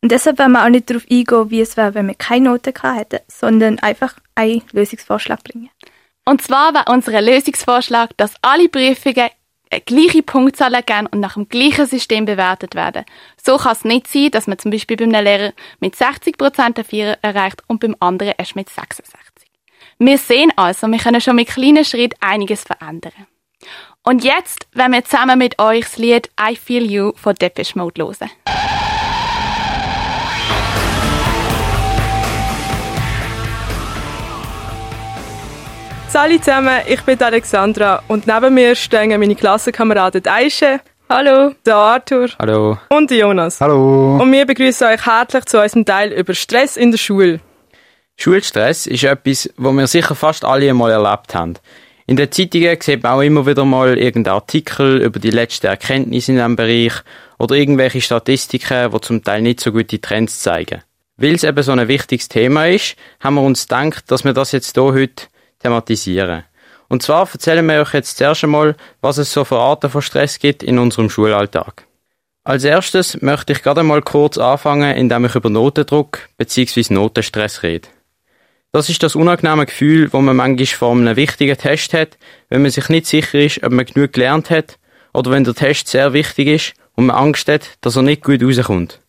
Und 0.02 0.12
deshalb 0.12 0.40
werden 0.40 0.54
wir 0.54 0.64
auch 0.64 0.70
nicht 0.70 0.90
darauf 0.90 1.04
eingehen, 1.10 1.52
wie 1.52 1.62
es 1.62 1.76
wäre, 1.76 1.94
wenn 1.94 2.08
wir 2.08 2.16
keine 2.16 2.50
Noten 2.50 2.74
hätten, 2.96 3.20
sondern 3.28 3.80
einfach 3.80 4.14
einen 4.36 4.64
Lösungsvorschlag 4.72 5.44
bringen. 5.44 5.70
Und 6.26 6.42
zwar 6.42 6.74
wäre 6.74 6.92
unser 6.92 7.22
Lösungsvorschlag, 7.22 8.16
dass 8.18 8.36
alle 8.42 8.70
Prüfungen 8.70 9.30
eine 9.72 9.82
gleiche 9.82 10.24
Punktzahl 10.24 10.82
geben 10.84 11.08
und 11.08 11.20
nach 11.20 11.34
dem 11.34 11.48
gleichen 11.48 11.86
System 11.86 12.26
bewertet 12.26 12.76
werden. 12.76 13.06
So 13.44 13.58
kann 13.58 13.74
es 13.74 13.84
nicht 13.84 14.08
sein, 14.08 14.32
dass 14.32 14.48
man 14.48 14.58
zum 14.58 14.72
Beispiel 14.72 14.98
bei 14.98 15.06
einem 15.06 15.24
Lehrer 15.24 15.54
mit 15.80 15.96
60% 15.96 16.60
einen 16.60 16.86
Vierer 16.86 17.18
erreicht 17.22 17.62
und 17.68 17.80
beim 17.80 17.96
anderen 18.00 18.34
erst 18.38 18.56
mit 18.56 18.70
66. 18.70 19.50
Wir 20.00 20.18
sehen 20.18 20.52
also, 20.56 20.88
wir 20.88 20.98
können 20.98 21.22
schon 21.22 21.36
mit 21.36 21.50
kleinen 21.50 21.84
Schritten 21.84 22.18
einiges 22.22 22.64
verändern. 22.64 23.28
Und 24.04 24.24
jetzt, 24.24 24.68
wenn 24.74 24.94
wir 24.94 25.04
zusammen 25.04 25.38
mit 25.38 25.60
euch 25.60 25.84
das 25.84 25.98
Lied 25.98 26.30
I 26.40 26.56
Feel 26.56 26.90
You 26.90 27.12
von 27.16 27.36
Depeche 27.36 27.78
Mode 27.78 28.04
hören. 28.04 28.30
Hallo 36.12 36.38
zusammen, 36.38 36.82
ich 36.88 37.02
bin 37.04 37.22
Alexandra 37.22 38.02
und 38.08 38.26
neben 38.26 38.54
mir 38.54 38.76
stehen 38.76 39.18
meine 39.20 39.36
Klassenkameraden 39.36 40.26
Aische. 40.26 40.82
Hallo. 41.08 41.54
Der 41.66 41.76
Arthur. 41.76 42.30
Hallo. 42.40 42.78
Und 42.90 43.12
Jonas. 43.12 43.62
Hallo. 43.62 44.18
Und 44.22 44.32
wir 44.32 44.46
begrüßen 44.46 44.88
euch 44.88 45.06
herzlich 45.06 45.46
zu 45.46 45.62
unserem 45.62 45.86
Teil 45.86 46.12
über 46.12 46.34
Stress 46.34 46.78
in 46.78 46.92
der 46.92 46.98
Schule. 46.98 47.40
Schulstress 48.18 48.88
ist 48.88 49.04
etwas, 49.04 49.50
wo 49.56 49.72
wir 49.72 49.88
sicher 49.88 50.16
fast 50.16 50.44
alle 50.44 50.70
einmal 50.70 50.92
erlebt 50.92 51.36
haben. 51.36 51.54
In 52.08 52.16
den 52.16 52.32
Zeitungen 52.32 52.82
sieht 52.82 53.04
man 53.04 53.14
auch 53.14 53.22
immer 53.22 53.46
wieder 53.46 53.64
mal 53.64 53.98
irgendeinen 53.98 54.36
Artikel 54.36 55.02
über 55.02 55.20
die 55.20 55.30
letzten 55.30 55.68
Erkenntnisse 55.68 56.32
in 56.32 56.38
diesem 56.38 56.56
Bereich 56.56 56.94
oder 57.38 57.56
irgendwelche 57.56 58.02
Statistiken, 58.02 58.92
die 58.92 59.02
zum 59.02 59.24
Teil 59.24 59.44
nicht 59.44 59.60
so 59.60 59.72
gute 59.72 60.02
Trends 60.02 60.40
zeigen. 60.40 60.82
Weil 61.18 61.36
es 61.36 61.44
eben 61.44 61.64
so 61.64 61.72
ein 61.72 61.88
wichtiges 61.88 62.30
Thema 62.30 62.68
ist, 62.68 62.96
haben 63.20 63.36
wir 63.36 63.42
uns 63.42 63.68
gedacht, 63.68 64.12
dass 64.12 64.26
wir 64.26 64.34
das 64.34 64.52
jetzt 64.52 64.76
hier 64.76 64.84
heute 64.84 65.28
thematisieren. 65.60 66.44
Und 66.88 67.04
zwar 67.04 67.30
erzählen 67.32 67.66
wir 67.66 67.82
euch 67.82 67.94
jetzt 67.94 68.18
zuerst 68.18 68.44
einmal, 68.44 68.76
was 69.02 69.18
es 69.18 69.32
so 69.32 69.46
für 69.46 69.58
Arten 69.58 69.90
von 69.90 70.02
Stress 70.02 70.40
gibt 70.40 70.64
in 70.64 70.80
unserem 70.80 71.10
Schulalltag. 71.10 71.86
Als 72.44 72.64
erstes 72.64 73.22
möchte 73.22 73.54
ich 73.54 73.62
gerade 73.62 73.84
mal 73.84 74.02
kurz 74.02 74.38
anfangen, 74.38 74.96
indem 74.96 75.26
ich 75.26 75.36
über 75.36 75.50
Notendruck 75.50 76.30
bzw. 76.38 76.94
Notenstress 76.94 77.62
rede. 77.62 77.90
Das 78.72 78.90
ist 78.90 79.04
das 79.04 79.16
unangenehme 79.16 79.66
Gefühl, 79.66 80.12
wo 80.14 80.22
man 80.22 80.36
manchmal 80.36 80.66
vor 80.66 80.92
einem 80.92 81.16
wichtigen 81.16 81.58
Test 81.58 81.94
hat, 81.94 82.18
wenn 82.50 82.62
man 82.62 82.72
sich 82.72 82.90
nicht 82.90 83.08
sicher 83.08 83.40
ist, 83.40 83.64
ob 83.64 83.72
man 83.72 83.86
genug 83.86 84.14
gelernt 84.14 84.50
hat, 84.50 84.80
oder 85.14 85.32
wenn 85.32 85.44
der 85.44 85.56
Test 85.56 85.88
sehr 85.88 86.14
wichtig 86.14 86.48
ist 86.48 86.74
und 86.96 87.08
man 87.08 87.16
Angst 87.16 87.48
hat, 87.48 87.78
dass 87.82 87.96
er 87.96 88.04
nicht 88.04 88.24
gut 88.24 88.44
rauskommt. 88.44 89.00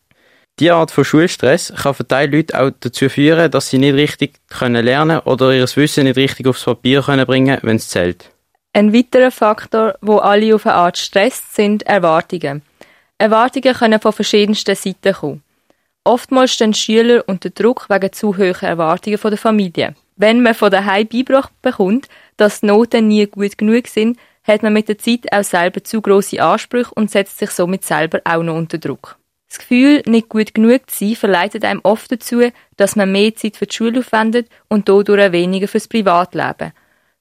Diese 0.61 0.75
Art 0.75 0.91
von 0.91 1.03
Schulstress 1.03 1.73
kann 1.75 1.95
für 1.95 2.07
Teil 2.07 2.31
Leute 2.31 2.61
auch 2.61 2.69
dazu 2.79 3.09
führen, 3.09 3.49
dass 3.49 3.71
sie 3.71 3.79
nicht 3.79 3.95
richtig 3.95 4.35
können 4.47 4.85
lernen 4.85 5.17
oder 5.21 5.51
ihr 5.53 5.65
Wissen 5.75 6.03
nicht 6.03 6.17
richtig 6.17 6.45
aufs 6.45 6.65
Papier 6.65 7.01
können 7.01 7.25
bringen, 7.25 7.57
wenn 7.63 7.77
es 7.77 7.89
zählt. 7.89 8.29
Ein 8.71 8.93
weiterer 8.93 9.31
Faktor, 9.31 9.95
wo 10.01 10.17
alle 10.17 10.53
auf 10.53 10.67
eine 10.67 10.75
Art 10.75 10.99
stresst, 10.99 11.55
sind 11.55 11.81
Erwartungen. 11.87 12.61
Erwartungen 13.17 13.73
können 13.73 13.99
von 13.99 14.13
verschiedensten 14.13 14.75
Seiten 14.75 15.15
kommen. 15.15 15.43
Oftmals 16.03 16.53
stehen 16.53 16.75
Schüler 16.75 17.23
unter 17.25 17.49
Druck 17.49 17.87
wegen 17.89 18.13
zu 18.13 18.37
hoher 18.37 18.61
Erwartungen 18.61 19.17
von 19.17 19.31
der 19.31 19.39
Familie. 19.39 19.95
Wenn 20.15 20.43
man 20.43 20.53
von 20.53 20.69
daheim 20.69 21.07
beigebracht 21.07 21.59
bekommt, 21.63 22.07
dass 22.37 22.59
die 22.59 22.67
Noten 22.67 23.07
nie 23.07 23.25
gut 23.25 23.57
genug 23.57 23.87
sind, 23.87 24.19
hat 24.43 24.61
man 24.61 24.73
mit 24.73 24.89
der 24.89 24.99
Zeit 24.99 25.25
auch 25.33 25.43
selber 25.43 25.83
zu 25.83 26.01
große 26.01 26.39
Ansprüche 26.39 26.93
und 26.93 27.09
setzt 27.09 27.39
sich 27.39 27.49
somit 27.49 27.83
selber 27.83 28.21
auch 28.25 28.43
noch 28.43 28.57
unter 28.57 28.77
Druck. 28.77 29.17
Das 29.51 29.59
Gefühl, 29.59 30.01
nicht 30.05 30.29
gut 30.29 30.53
genug 30.53 30.89
zu 30.89 31.05
sein, 31.05 31.15
verleitet 31.17 31.65
einem 31.65 31.81
oft 31.83 32.09
dazu, 32.09 32.41
dass 32.77 32.95
man 32.95 33.11
mehr 33.11 33.35
Zeit 33.35 33.57
für 33.57 33.65
die 33.65 33.75
Schule 33.75 33.99
aufwendet 33.99 34.47
und 34.69 34.87
dadurch 34.87 35.33
weniger 35.33 35.67
fürs 35.67 35.89
Privatleben. 35.89 36.71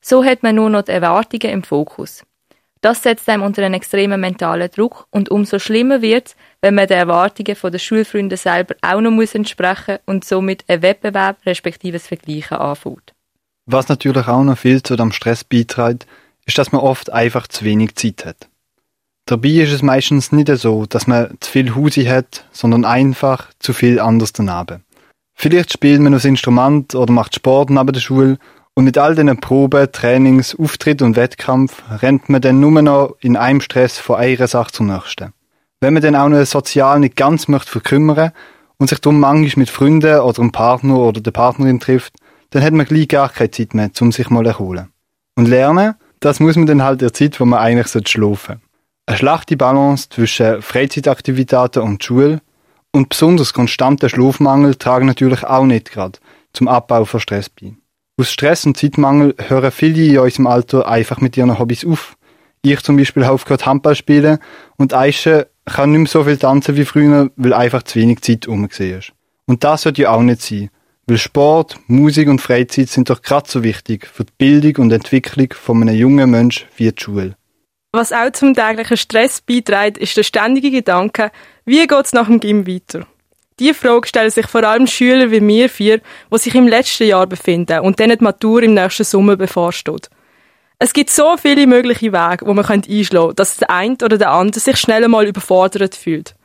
So 0.00 0.24
hat 0.24 0.44
man 0.44 0.54
nur 0.54 0.70
noch 0.70 0.82
die 0.82 0.92
Erwartungen 0.92 1.52
im 1.52 1.64
Fokus. 1.64 2.22
Das 2.82 3.02
setzt 3.02 3.28
einem 3.28 3.42
unter 3.42 3.64
einen 3.64 3.74
extremen 3.74 4.20
mentalen 4.20 4.70
Druck 4.70 5.08
und 5.10 5.28
umso 5.28 5.58
schlimmer 5.58 6.02
wird 6.02 6.36
wenn 6.60 6.76
man 6.76 6.86
den 6.86 6.98
Erwartungen 6.98 7.56
der 7.60 7.78
Schulfreunde 7.78 8.36
selber 8.36 8.76
auch 8.82 9.00
noch 9.00 9.10
muss 9.10 9.34
entsprechen 9.34 9.98
und 10.06 10.24
somit 10.24 10.64
ein 10.68 10.82
Wettbewerb 10.82 11.38
respektive 11.46 11.98
das 11.98 12.06
Vergleichen 12.06 12.58
anfängt. 12.58 13.12
Was 13.66 13.88
natürlich 13.88 14.28
auch 14.28 14.44
noch 14.44 14.58
viel 14.58 14.82
zu 14.82 14.94
dem 14.94 15.10
Stress 15.10 15.42
beiträgt, 15.42 16.06
ist, 16.46 16.58
dass 16.58 16.70
man 16.70 16.82
oft 16.82 17.10
einfach 17.10 17.48
zu 17.48 17.64
wenig 17.64 17.96
Zeit 17.96 18.24
hat. 18.24 18.48
Dabei 19.30 19.50
ist 19.50 19.70
es 19.70 19.82
meistens 19.82 20.32
nicht 20.32 20.48
so, 20.56 20.86
dass 20.86 21.06
man 21.06 21.36
zu 21.38 21.52
viel 21.52 21.76
Husi 21.76 22.04
hat, 22.06 22.46
sondern 22.50 22.84
einfach 22.84 23.46
zu 23.60 23.72
viel 23.72 24.00
anders 24.00 24.32
daneben. 24.32 24.82
Vielleicht 25.34 25.72
spielt 25.72 26.00
man 26.00 26.12
das 26.12 26.24
Instrument 26.24 26.96
oder 26.96 27.12
macht 27.12 27.36
Sport 27.36 27.70
neben 27.70 27.92
der 27.92 28.00
Schule 28.00 28.38
und 28.74 28.86
mit 28.86 28.98
all 28.98 29.14
diesen 29.14 29.38
Proben, 29.38 29.86
Trainings, 29.92 30.58
Auftritt 30.58 31.00
und 31.00 31.14
Wettkampf 31.14 31.80
rennt 32.02 32.28
man 32.28 32.40
dann 32.40 32.58
nur 32.58 32.82
noch 32.82 33.14
in 33.20 33.36
einem 33.36 33.60
Stress 33.60 33.98
von 33.98 34.16
einer 34.16 34.48
Sache 34.48 34.72
zur 34.72 34.86
nächsten. 34.86 35.32
Wenn 35.78 35.94
man 35.94 36.02
dann 36.02 36.16
auch 36.16 36.28
noch 36.28 36.44
sozial 36.44 36.98
nicht 36.98 37.14
ganz 37.14 37.46
möchte 37.46 37.70
verkümmern 37.70 38.32
und 38.78 38.88
sich 38.88 38.98
darum 38.98 39.20
manchmal 39.20 39.62
mit 39.62 39.70
Freunden 39.70 40.18
oder 40.18 40.40
einem 40.40 40.50
Partner 40.50 40.98
oder 40.98 41.20
der 41.20 41.30
Partnerin 41.30 41.78
trifft, 41.78 42.14
dann 42.50 42.64
hat 42.64 42.72
man 42.72 42.84
gleich 42.84 43.06
gar 43.06 43.28
keine 43.28 43.52
Zeit 43.52 43.74
mehr, 43.74 43.92
um 44.00 44.10
sich 44.10 44.28
mal 44.28 44.44
erholen. 44.44 44.88
Und 45.36 45.46
lernen, 45.46 45.94
das 46.18 46.40
muss 46.40 46.56
man 46.56 46.66
dann 46.66 46.82
halt 46.82 47.00
der 47.00 47.12
Zeit, 47.12 47.38
wo 47.38 47.44
man 47.44 47.60
eigentlich 47.60 47.92
schlafen 48.08 48.56
sollte. 48.56 48.69
Eine 49.10 49.18
schlechte 49.18 49.56
Balance 49.56 50.08
zwischen 50.08 50.62
Freizeitaktivitäten 50.62 51.82
und 51.82 52.04
Schule 52.04 52.42
und 52.92 53.08
besonders 53.08 53.52
konstanter 53.52 54.08
Schlafmangel 54.08 54.76
tragen 54.76 55.06
natürlich 55.06 55.42
auch 55.42 55.64
nicht 55.64 55.90
gerade 55.90 56.20
zum 56.52 56.68
Abbau 56.68 57.04
von 57.04 57.18
Stress 57.18 57.48
bei. 57.48 57.74
Aus 58.16 58.30
Stress 58.30 58.66
und 58.66 58.76
Zeitmangel 58.76 59.34
hören 59.36 59.72
viele 59.72 60.04
in 60.04 60.18
unserem 60.18 60.46
Alter 60.46 60.86
einfach 60.86 61.20
mit 61.20 61.36
ihren 61.36 61.58
Hobbys 61.58 61.84
auf. 61.84 62.16
Ich 62.62 62.80
zum 62.82 62.96
Beispiel 62.96 63.24
habe 63.24 63.34
aufgehört 63.34 63.66
Handball 63.66 63.96
spielen 63.96 64.38
und 64.76 64.94
Aische 64.94 65.48
kann 65.64 65.90
nicht 65.90 65.98
mehr 65.98 66.06
so 66.06 66.22
viel 66.22 66.36
tanzen 66.36 66.76
wie 66.76 66.84
früher, 66.84 67.30
weil 67.34 67.52
einfach 67.52 67.82
zu 67.82 67.98
wenig 67.98 68.20
Zeit 68.20 68.46
rum 68.46 68.68
ist. 68.70 69.12
Und 69.44 69.64
das 69.64 69.82
sollte 69.82 70.02
ja 70.02 70.12
auch 70.12 70.22
nicht 70.22 70.40
sein. 70.40 70.70
Weil 71.08 71.18
Sport, 71.18 71.80
Musik 71.88 72.28
und 72.28 72.40
Freizeit 72.40 72.88
sind 72.88 73.10
doch 73.10 73.22
gerade 73.22 73.50
so 73.50 73.64
wichtig 73.64 74.06
für 74.06 74.22
die 74.24 74.32
Bildung 74.38 74.84
und 74.84 74.92
Entwicklung 74.92 75.48
von 75.52 75.82
einem 75.82 75.96
jungen 75.96 76.30
Menschen 76.30 76.68
wie 76.76 76.92
die 76.92 77.02
Schule. 77.02 77.34
Was 77.92 78.12
auch 78.12 78.30
zum 78.30 78.54
täglichen 78.54 78.96
Stress 78.96 79.40
beiträgt, 79.40 79.98
ist 79.98 80.16
der 80.16 80.22
ständige 80.22 80.70
Gedanke, 80.70 81.32
wie 81.64 81.84
geht 81.86 82.04
es 82.04 82.12
nach 82.12 82.26
dem 82.26 82.38
Gym 82.38 82.64
weiter? 82.64 83.04
Diese 83.58 83.74
Frage 83.74 84.06
stellen 84.06 84.30
sich 84.30 84.46
vor 84.46 84.62
allem 84.62 84.86
Schüler 84.86 85.32
wie 85.32 85.46
wir 85.46 85.68
vier, 85.68 86.00
die 86.32 86.38
sich 86.38 86.54
im 86.54 86.68
letzten 86.68 87.08
Jahr 87.08 87.26
befinden 87.26 87.80
und 87.80 87.98
denen 87.98 88.16
die 88.16 88.24
Matur 88.24 88.62
im 88.62 88.74
nächsten 88.74 89.02
Sommer 89.02 89.36
bevorsteht. 89.36 90.08
Es 90.78 90.92
gibt 90.92 91.10
so 91.10 91.36
viele 91.36 91.66
mögliche 91.66 92.12
Wege, 92.12 92.46
wo 92.46 92.54
man 92.54 92.64
einschlagen 92.64 93.08
könnte, 93.10 93.34
dass 93.34 93.56
der 93.56 93.70
eine 93.70 93.96
oder 94.04 94.18
der 94.18 94.30
andere 94.30 94.60
sich 94.60 94.76
schnell 94.78 95.08
mal 95.08 95.26
überfordert 95.26 95.96
fühlt. 95.96 96.36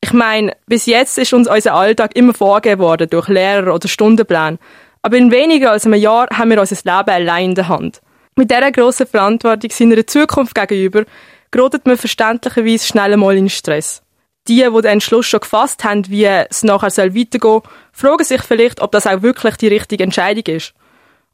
Ich 0.00 0.12
meine, 0.12 0.56
bis 0.66 0.86
jetzt 0.86 1.18
ist 1.18 1.34
uns 1.34 1.48
unser 1.48 1.74
Alltag 1.74 2.14
immer 2.14 2.34
vorgegeben 2.34 2.82
worden 2.82 3.10
durch 3.10 3.28
Lehrer 3.28 3.74
oder 3.74 3.88
Stundenpläne. 3.88 4.58
Aber 5.02 5.16
in 5.16 5.32
weniger 5.32 5.72
als 5.72 5.86
einem 5.86 6.00
Jahr 6.00 6.28
haben 6.32 6.50
wir 6.50 6.60
unser 6.60 6.76
Leben 6.76 7.10
allein 7.10 7.50
in 7.50 7.54
der 7.56 7.68
Hand. 7.68 8.00
Mit 8.36 8.50
dieser 8.50 8.72
grossen 8.72 9.06
Verantwortung 9.06 9.70
seiner 9.70 10.06
Zukunft 10.06 10.54
gegenüber 10.56 11.04
gerät 11.52 11.86
man 11.86 11.96
verständlicherweise 11.96 12.86
schnell 12.86 13.16
mal 13.16 13.36
in 13.36 13.48
Stress. 13.48 14.02
Die, 14.48 14.56
die 14.56 14.62
den 14.62 14.84
Entschluss 14.84 15.26
schon 15.26 15.40
gefasst 15.40 15.84
haben, 15.84 16.08
wie 16.08 16.24
es 16.24 16.64
nachher 16.64 16.88
weitergehen 16.88 17.40
soll, 17.40 17.62
fragen 17.92 18.24
sich 18.24 18.42
vielleicht, 18.42 18.82
ob 18.82 18.90
das 18.90 19.06
auch 19.06 19.22
wirklich 19.22 19.56
die 19.56 19.68
richtige 19.68 20.02
Entscheidung 20.02 20.54
ist. 20.54 20.74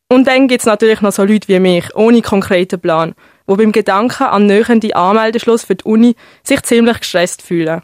Und 0.08 0.26
dann 0.26 0.46
gibt's 0.46 0.66
natürlich 0.66 1.00
noch 1.00 1.12
so 1.12 1.24
Leute 1.24 1.48
wie 1.48 1.58
mich, 1.58 1.94
ohne 1.94 2.20
konkreten 2.20 2.80
Plan, 2.80 3.14
wo 3.46 3.56
beim 3.56 3.72
Gedanken 3.72 4.24
an 4.24 4.46
nähenden 4.46 4.92
Anmeldeschluss 4.92 5.64
für 5.64 5.76
die 5.76 5.84
Uni 5.84 6.16
sich 6.42 6.62
ziemlich 6.62 7.00
gestresst 7.00 7.40
fühlen. 7.42 7.82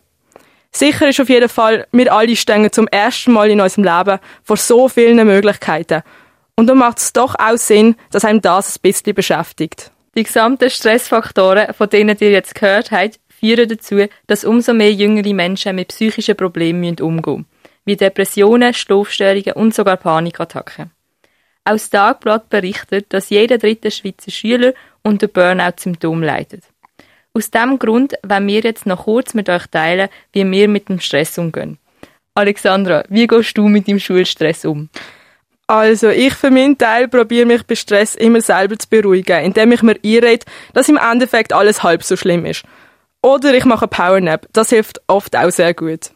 Sicher 0.72 1.08
ist 1.08 1.20
auf 1.20 1.30
jeden 1.30 1.48
Fall, 1.48 1.86
wir 1.90 2.12
alle 2.12 2.36
stehen 2.36 2.70
zum 2.70 2.86
ersten 2.88 3.32
Mal 3.32 3.48
in 3.48 3.62
unserem 3.62 3.84
Leben 3.84 4.18
vor 4.42 4.58
so 4.58 4.88
vielen 4.88 5.26
Möglichkeiten. 5.26 6.02
Und 6.56 6.68
dann 6.68 6.78
macht 6.78 6.98
es 6.98 7.12
doch 7.12 7.34
auch 7.38 7.58
Sinn, 7.58 7.96
dass 8.10 8.24
einem 8.24 8.40
das 8.40 8.76
ein 8.76 8.80
bisschen 8.82 9.14
beschäftigt. 9.14 9.90
Die 10.16 10.22
gesamten 10.22 10.70
Stressfaktoren, 10.70 11.74
von 11.74 11.90
denen 11.90 12.16
ihr 12.18 12.30
jetzt 12.30 12.54
gehört 12.54 12.90
habt, 12.90 13.20
führen 13.28 13.68
dazu, 13.68 14.06
dass 14.26 14.44
umso 14.44 14.72
mehr 14.72 14.92
jüngere 14.92 15.34
Menschen 15.34 15.76
mit 15.76 15.88
psychischen 15.88 16.36
Problemen 16.36 16.98
umgehen 16.98 17.36
müssen, 17.36 17.46
wie 17.84 17.96
Depressionen, 17.96 18.72
Schlafstörungen 18.72 19.52
und 19.52 19.74
sogar 19.74 19.98
Panikattacken. 19.98 20.90
Auch 21.64 21.72
das 21.72 21.90
Tagblatt 21.90 22.48
berichtet, 22.48 23.12
dass 23.12 23.28
jeder 23.28 23.58
dritte 23.58 23.90
Schweizer 23.90 24.30
Schüler 24.30 24.72
unter 25.02 25.26
Burnout-Symptom 25.26 26.22
leidet. 26.22 26.62
Aus 27.34 27.50
diesem 27.50 27.78
Grund 27.78 28.14
wollen 28.22 28.46
wir 28.46 28.60
jetzt 28.60 28.86
noch 28.86 29.04
kurz 29.04 29.34
mit 29.34 29.50
euch 29.50 29.66
teilen, 29.66 30.08
wie 30.32 30.50
wir 30.50 30.68
mit 30.68 30.88
dem 30.88 31.00
Stress 31.00 31.36
umgehen. 31.36 31.78
Alexandra, 32.34 33.04
wie 33.10 33.26
gehst 33.26 33.58
du 33.58 33.68
mit 33.68 33.88
dem 33.88 33.98
Schulstress 33.98 34.64
um? 34.64 34.88
Also, 35.68 36.10
ich 36.10 36.34
für 36.34 36.50
meinen 36.50 36.78
Teil 36.78 37.08
probiere 37.08 37.46
mich 37.46 37.66
bei 37.66 37.74
Stress 37.74 38.14
immer 38.14 38.40
selber 38.40 38.78
zu 38.78 38.88
beruhigen, 38.88 39.44
indem 39.44 39.72
ich 39.72 39.82
mir 39.82 39.96
einrede, 40.04 40.44
dass 40.74 40.88
im 40.88 40.96
Endeffekt 40.96 41.52
alles 41.52 41.82
halb 41.82 42.04
so 42.04 42.16
schlimm 42.16 42.46
ist. 42.46 42.62
Oder 43.20 43.52
ich 43.54 43.64
mache 43.64 43.88
Powernap. 43.88 44.46
Das 44.52 44.70
hilft 44.70 45.00
oft 45.08 45.34
auch 45.34 45.50
sehr 45.50 45.74
gut. 45.74 46.10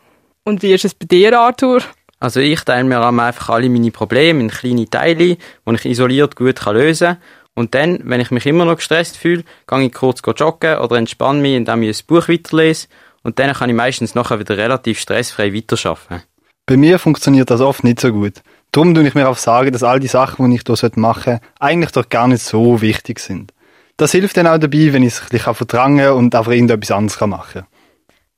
Und 0.45 0.63
wie 0.63 0.73
ist 0.73 0.85
es 0.85 0.95
bei 0.95 1.07
dir, 1.07 1.39
Arthur? 1.39 1.83
Also 2.21 2.39
ich 2.39 2.61
teile 2.61 2.85
mir 2.85 3.01
einfach 3.01 3.49
alle 3.49 3.69
meine 3.69 3.91
Probleme 3.91 4.41
in 4.41 4.51
kleine 4.51 4.89
Teile, 4.89 5.37
die 5.37 5.75
ich 5.75 5.85
isoliert 5.87 6.37
gut 6.37 6.65
lösen 6.67 7.09
kann. 7.09 7.17
Und 7.55 7.75
dann, 7.75 8.01
wenn 8.05 8.21
ich 8.21 8.31
mich 8.31 8.47
immer 8.47 8.65
noch 8.65 8.77
gestresst 8.77 9.17
fühle, 9.17 9.43
gehe 9.67 9.87
ich 9.87 9.93
kurz 9.93 10.21
joggen 10.37 10.79
oder 10.79 10.97
entspanne 10.97 11.41
mich, 11.41 11.57
indem 11.57 11.83
ich 11.83 12.01
ein 12.01 12.07
Buch 12.07 12.29
weiterlese. 12.29 12.87
Und 13.23 13.39
dann 13.39 13.53
kann 13.53 13.71
ich 13.71 13.77
meistens 13.77 14.15
nachher 14.15 14.39
wieder 14.39 14.57
relativ 14.57 15.01
stressfrei 15.01 15.53
weiterarbeiten. 15.53 16.23
Bei 16.67 16.77
mir 16.77 16.99
funktioniert 16.99 17.51
das 17.51 17.61
oft 17.61 17.83
nicht 17.83 18.01
so 18.01 18.13
gut. 18.13 18.35
Darum 18.73 18.95
tue 18.95 19.07
ich 19.07 19.15
mir 19.15 19.29
auch 19.29 19.37
sagen, 19.37 19.73
dass 19.73 19.83
all 19.83 19.99
die 19.99 20.07
Sachen, 20.07 20.49
die 20.51 20.57
ich 20.57 20.63
hier 20.63 20.91
machen 20.97 21.23
sollte, 21.25 21.41
eigentlich 21.59 21.91
doch 21.91 22.09
gar 22.09 22.29
nicht 22.29 22.43
so 22.43 22.81
wichtig 22.81 23.19
sind. 23.19 23.53
Das 23.97 24.13
hilft 24.13 24.37
dann 24.37 24.47
auch 24.47 24.59
dabei, 24.59 24.93
wenn 24.93 25.03
ich 25.03 25.15
es 25.15 25.23
ein 25.23 25.55
verdrängen 25.55 26.13
und 26.13 26.35
einfach 26.35 26.53
irgendetwas 26.53 26.91
anderes 26.91 27.21
machen 27.21 27.53
kann. 27.53 27.67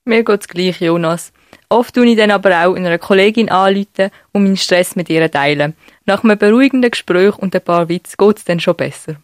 Mir 0.05 0.25
geht's 0.25 0.49
gleich, 0.49 0.81
Jonas. 0.81 1.33
Oft 1.69 1.95
tue 1.95 2.07
ich 2.07 2.17
dann 2.17 2.31
aber 2.31 2.51
auch 2.67 2.75
einer 2.75 2.99
Kollegin 2.99 3.49
anrufen 3.49 4.11
und 4.33 4.43
meinen 4.43 4.57
Stress 4.57 4.97
mit 4.97 5.09
ihr 5.09 5.31
teilen. 5.31 5.75
Nach 6.05 6.25
einem 6.25 6.37
beruhigenden 6.37 6.91
Gespräch 6.91 7.39
und 7.39 7.55
ein 7.55 7.63
paar 7.63 7.89
Witz 7.89 8.17
geht's 8.17 8.45
dann 8.45 8.59
schon 8.59 8.77
besser. 8.77 9.17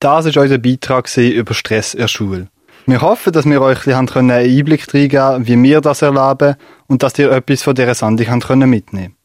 Das 0.00 0.34
war 0.34 0.42
unser 0.42 0.58
Beitrag 0.58 1.14
über 1.16 1.54
Stress 1.54 1.94
in 1.94 2.00
der 2.00 2.08
Schule. 2.08 2.48
Wir 2.86 3.00
hoffen, 3.00 3.32
dass 3.32 3.44
wir 3.44 3.60
euch 3.60 3.86
einen 3.86 4.30
Einblick 4.30 4.94
reingeben 4.94 5.46
wie 5.46 5.62
wir 5.62 5.80
das 5.80 6.02
erleben 6.02 6.56
und 6.86 7.02
dass 7.02 7.18
ihr 7.18 7.32
etwas 7.32 7.62
von 7.62 7.74
dieser 7.74 7.94
Sendung 7.94 8.38
mitnehmen 8.68 8.82
könnt. 8.84 9.15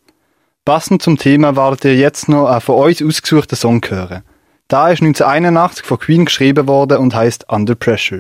Passend 0.64 1.02
zum 1.02 1.18
Thema 1.18 1.56
werdet 1.56 1.86
ihr 1.86 1.96
jetzt 1.96 2.30
noch 2.30 2.46
einen 2.46 2.62
von 2.62 2.76
uns 2.76 3.02
ausgesuchten 3.02 3.58
Song 3.58 3.82
hören. 3.84 4.22
Da 4.68 4.92
ist 4.92 5.02
1981 5.02 5.84
von 5.84 5.98
Queen 5.98 6.26
geschrieben 6.26 6.68
worden 6.68 7.00
und 7.00 7.16
heißt 7.16 7.52
Under 7.52 7.74
Pressure. 7.74 8.20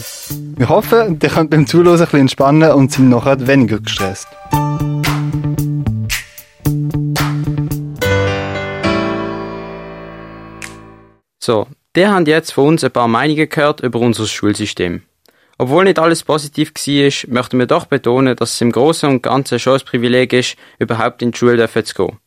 Wir 0.57 0.67
hoffen, 0.67 1.19
ihr 1.21 1.29
könnt 1.29 1.51
beim 1.51 1.67
Zuhören 1.67 2.07
ein 2.11 2.19
entspannen 2.19 2.71
und 2.71 2.91
sind 2.91 3.09
nachher 3.09 3.45
weniger 3.45 3.79
gestresst. 3.79 4.27
So, 11.37 11.67
der 11.93 12.11
habt 12.11 12.27
jetzt 12.27 12.53
von 12.53 12.69
uns 12.69 12.83
ein 12.83 12.89
paar 12.89 13.07
Meinungen 13.07 13.49
gehört 13.49 13.81
über 13.81 13.99
unser 13.99 14.25
Schulsystem. 14.25 15.03
Obwohl 15.59 15.83
nicht 15.83 15.99
alles 15.99 16.23
positiv 16.23 16.73
war, 16.73 17.33
möchten 17.33 17.59
wir 17.59 17.67
doch 17.67 17.85
betonen, 17.85 18.35
dass 18.35 18.55
es 18.55 18.61
im 18.61 18.71
Großen 18.71 19.07
und 19.07 19.21
Ganzen 19.21 19.59
schon 19.59 19.79
ein 19.79 19.85
Privileg 19.85 20.33
ist, 20.33 20.55
überhaupt 20.79 21.21
in 21.21 21.29
die 21.29 21.37
Schule 21.37 21.69
zu 21.69 21.93
gehen. 21.93 22.17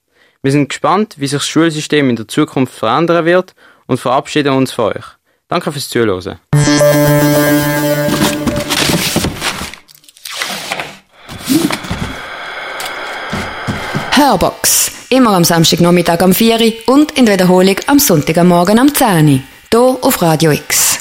Wir 0.45 0.53
sind 0.53 0.69
gespannt, 0.69 1.15
wie 1.17 1.27
sich 1.27 1.39
das 1.39 1.49
Schulsystem 1.49 2.11
in 2.11 2.17
der 2.17 2.29
Zukunft 2.29 2.75
verändern 2.75 3.25
wird 3.25 3.55
und 3.87 3.99
verabschieden 3.99 4.53
uns 4.53 4.73
von 4.73 4.93
euch. 4.93 5.05
Danke 5.49 5.73
fürs 5.73 5.89
Zuhören. 5.89 6.39
Hörbox. 14.11 14.93
Immer 15.09 15.31
am 15.31 15.45
Samstagnachmittag 15.45 16.21
am 16.21 16.35
4 16.35 16.75
und 16.89 17.13
in 17.13 17.27
Wiederholung 17.27 17.77
am 17.87 17.99
Sonntagmorgen 17.99 18.79
am 18.79 18.93
10 18.93 19.43
Hier 19.73 19.99
auf 20.03 20.21
Radio 20.21 20.51
X. 20.51 20.94